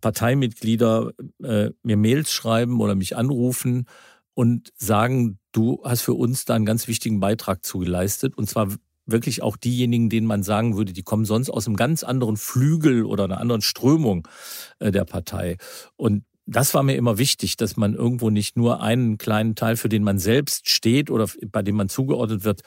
[0.00, 1.12] Parteimitglieder
[1.42, 3.86] äh, mir Mails schreiben oder mich anrufen
[4.34, 8.36] und sagen, du hast für uns da einen ganz wichtigen Beitrag zugeleistet.
[8.36, 8.68] Und zwar
[9.06, 13.04] wirklich auch diejenigen, denen man sagen würde, die kommen sonst aus einem ganz anderen Flügel
[13.04, 14.28] oder einer anderen Strömung
[14.78, 15.56] äh, der Partei.
[15.96, 19.88] Und das war mir immer wichtig, dass man irgendwo nicht nur einen kleinen Teil, für
[19.88, 22.62] den man selbst steht oder bei dem man zugeordnet wird,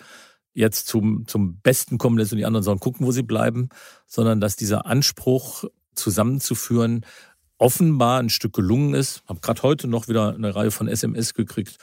[0.58, 3.70] jetzt zum, zum Besten kommen lässt und die anderen sollen gucken, wo sie bleiben,
[4.08, 7.05] sondern dass dieser Anspruch zusammenzuführen
[7.60, 9.24] offenbar ein Stück gelungen ist.
[9.28, 11.78] Habe gerade heute noch wieder eine Reihe von SMS gekriegt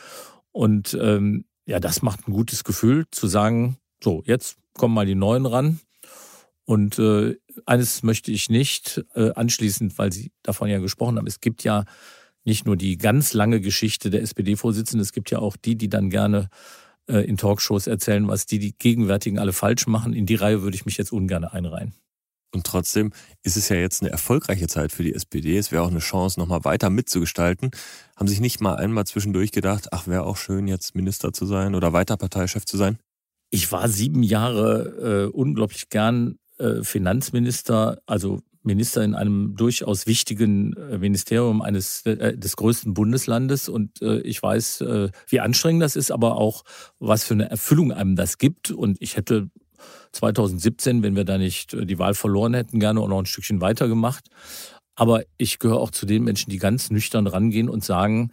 [0.50, 5.14] und ähm, ja, das macht ein gutes Gefühl zu sagen, so jetzt kommen mal die
[5.14, 5.80] Neuen ran.
[6.66, 11.26] Und äh, eines möchte ich nicht äh, anschließend, weil Sie davon ja gesprochen haben.
[11.26, 11.84] Es gibt ja
[12.44, 16.10] nicht nur die ganz lange Geschichte der SPD-Vorsitzenden, es gibt ja auch die, die dann
[16.10, 16.48] gerne
[17.06, 20.12] in Talkshows erzählen, was die, die Gegenwärtigen alle falsch machen.
[20.12, 21.94] In die Reihe würde ich mich jetzt ungern einreihen.
[22.54, 25.58] Und trotzdem ist es ja jetzt eine erfolgreiche Zeit für die SPD.
[25.58, 27.72] Es wäre auch eine Chance, nochmal weiter mitzugestalten.
[28.16, 31.74] Haben sich nicht mal einmal zwischendurch gedacht, ach, wäre auch schön, jetzt Minister zu sein
[31.74, 32.98] oder weiter Parteichef zu sein?
[33.50, 40.74] Ich war sieben Jahre äh, unglaublich gern äh, Finanzminister, also Minister in einem durchaus wichtigen
[40.74, 44.84] äh, Ministerium eines äh, des größten Bundeslandes und äh, ich weiß,
[45.28, 46.64] wie anstrengend das ist, aber auch
[46.98, 49.50] was für eine Erfüllung einem das gibt und ich hätte
[50.12, 54.28] 2017, wenn wir da nicht die Wahl verloren hätten, gerne auch noch ein Stückchen weitergemacht.
[54.94, 58.30] Aber ich gehöre auch zu den Menschen, die ganz nüchtern rangehen und sagen,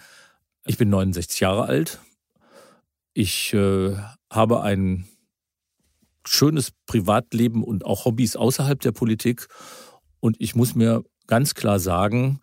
[0.66, 2.00] ich bin 69 Jahre alt,
[3.14, 3.96] ich äh,
[4.32, 5.08] habe ein
[6.26, 9.48] schönes Privatleben und auch Hobbys außerhalb der Politik.
[10.22, 12.40] Und ich muss mir ganz klar sagen,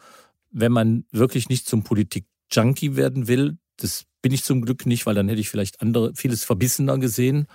[0.51, 5.15] wenn man wirklich nicht zum Politik-Junkie werden will, das bin ich zum Glück nicht, weil
[5.15, 7.47] dann hätte ich vielleicht andere, vieles verbissener gesehen,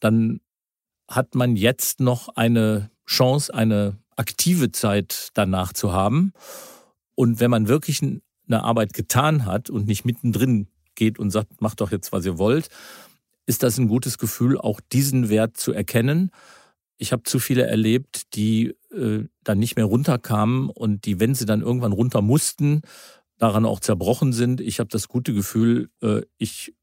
[0.00, 0.40] dann
[1.08, 6.32] hat man jetzt noch eine Chance, eine aktive Zeit danach zu haben.
[7.14, 11.80] Und wenn man wirklich eine Arbeit getan hat und nicht mittendrin geht und sagt, macht
[11.80, 12.68] doch jetzt, was ihr wollt,
[13.46, 16.30] ist das ein gutes Gefühl, auch diesen Wert zu erkennen.
[16.98, 21.46] Ich habe zu viele erlebt, die äh, dann nicht mehr runterkamen und die, wenn sie
[21.46, 22.82] dann irgendwann runter mussten,
[23.38, 24.60] daran auch zerbrochen sind.
[24.60, 26.74] Ich habe das gute Gefühl, äh, ich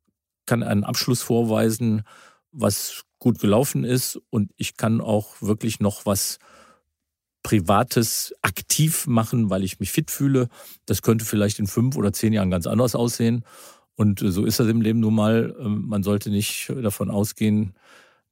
[0.45, 2.03] kann einen Abschluss vorweisen,
[2.51, 6.39] was gut gelaufen ist und ich kann auch wirklich noch was
[7.43, 10.47] Privates aktiv machen, weil ich mich fit fühle.
[10.85, 13.43] Das könnte vielleicht in fünf oder zehn Jahren ganz anders aussehen.
[13.95, 15.55] Und so ist das im Leben nun mal.
[15.59, 17.73] Ähm, man sollte nicht davon ausgehen,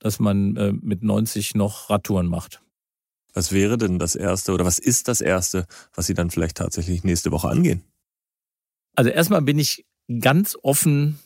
[0.03, 2.61] dass man äh, mit 90 noch Radtouren macht.
[3.33, 7.03] Was wäre denn das Erste oder was ist das Erste, was Sie dann vielleicht tatsächlich
[7.03, 7.83] nächste Woche angehen?
[8.95, 9.85] Also erstmal bin ich
[10.19, 11.19] ganz offen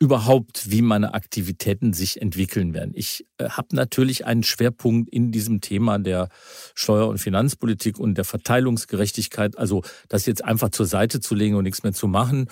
[0.00, 2.92] überhaupt, wie meine Aktivitäten sich entwickeln werden.
[2.94, 6.28] Ich äh, habe natürlich einen Schwerpunkt in diesem Thema der
[6.74, 9.58] Steuer- und Finanzpolitik und der Verteilungsgerechtigkeit.
[9.58, 12.48] Also das jetzt einfach zur Seite zu legen und nichts mehr zu machen,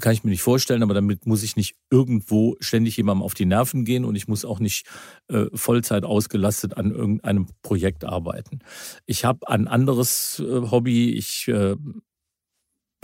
[0.00, 3.46] kann ich mir nicht vorstellen, aber damit muss ich nicht irgendwo ständig jemandem auf die
[3.46, 4.86] Nerven gehen und ich muss auch nicht
[5.28, 8.60] äh, Vollzeit ausgelastet an irgendeinem Projekt arbeiten.
[9.06, 11.10] Ich habe ein anderes äh, Hobby.
[11.12, 11.76] Ich äh,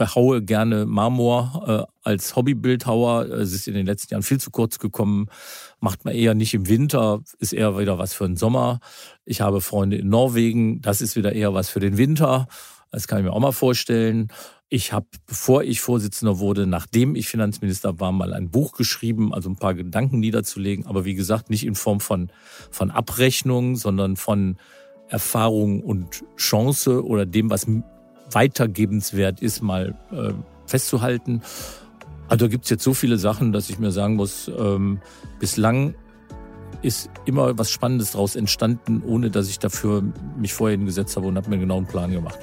[0.01, 3.27] behaue gerne Marmor äh, als Hobbybildhauer.
[3.27, 5.27] Es ist in den letzten Jahren viel zu kurz gekommen.
[5.79, 8.81] Macht man eher nicht im Winter, ist eher wieder was für den Sommer.
[9.27, 12.49] Ich habe Freunde in Norwegen, das ist wieder eher was für den Winter.
[12.91, 14.29] Das kann ich mir auch mal vorstellen.
[14.73, 19.51] Ich habe, bevor ich Vorsitzender wurde, nachdem ich Finanzminister war, mal ein Buch geschrieben, also
[19.51, 20.87] ein paar Gedanken niederzulegen.
[20.87, 22.31] Aber wie gesagt, nicht in Form von,
[22.71, 24.59] von Abrechnung, sondern von
[25.09, 27.67] Erfahrung und Chance oder dem, was
[28.31, 30.33] weitergebenswert ist, mal äh,
[30.67, 31.43] festzuhalten.
[32.29, 35.01] Also gibt es jetzt so viele Sachen, dass ich mir sagen muss, ähm,
[35.41, 35.97] bislang
[36.83, 40.05] ist immer was Spannendes daraus entstanden, ohne dass ich dafür
[40.39, 42.39] mich vorher hingesetzt habe und habe mir genau einen Plan gemacht.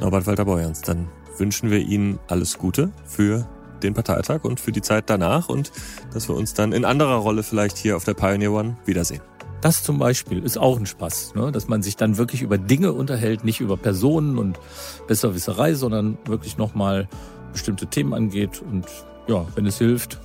[0.00, 1.08] Norbert Walter Beuerns, dann
[1.42, 3.48] wünschen wir Ihnen alles Gute für
[3.82, 5.72] den Parteitag und für die Zeit danach und
[6.14, 9.20] dass wir uns dann in anderer Rolle vielleicht hier auf der Pioneer One wiedersehen.
[9.60, 11.50] Das zum Beispiel ist auch ein Spaß, ne?
[11.50, 14.60] dass man sich dann wirklich über Dinge unterhält, nicht über Personen und
[15.08, 17.08] Besserwisserei, sondern wirklich nochmal
[17.52, 18.62] bestimmte Themen angeht.
[18.62, 18.86] Und
[19.26, 20.20] ja, wenn es hilft,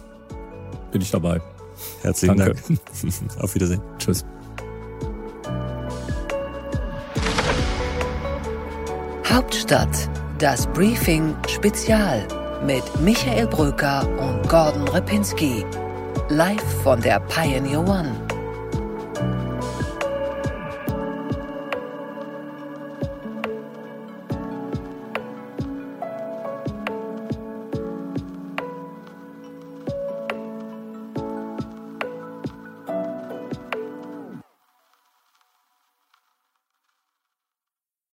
[0.92, 1.42] bin ich dabei.
[2.04, 2.62] Herzlichen Danke.
[2.68, 2.80] Dank.
[3.40, 3.82] auf Wiedersehen.
[3.98, 4.24] Tschüss.
[9.28, 12.28] Hauptstadt das Briefing Spezial
[12.64, 15.66] mit Michael Bröker und Gordon Repinski.
[16.30, 18.27] Live von der Pioneer One.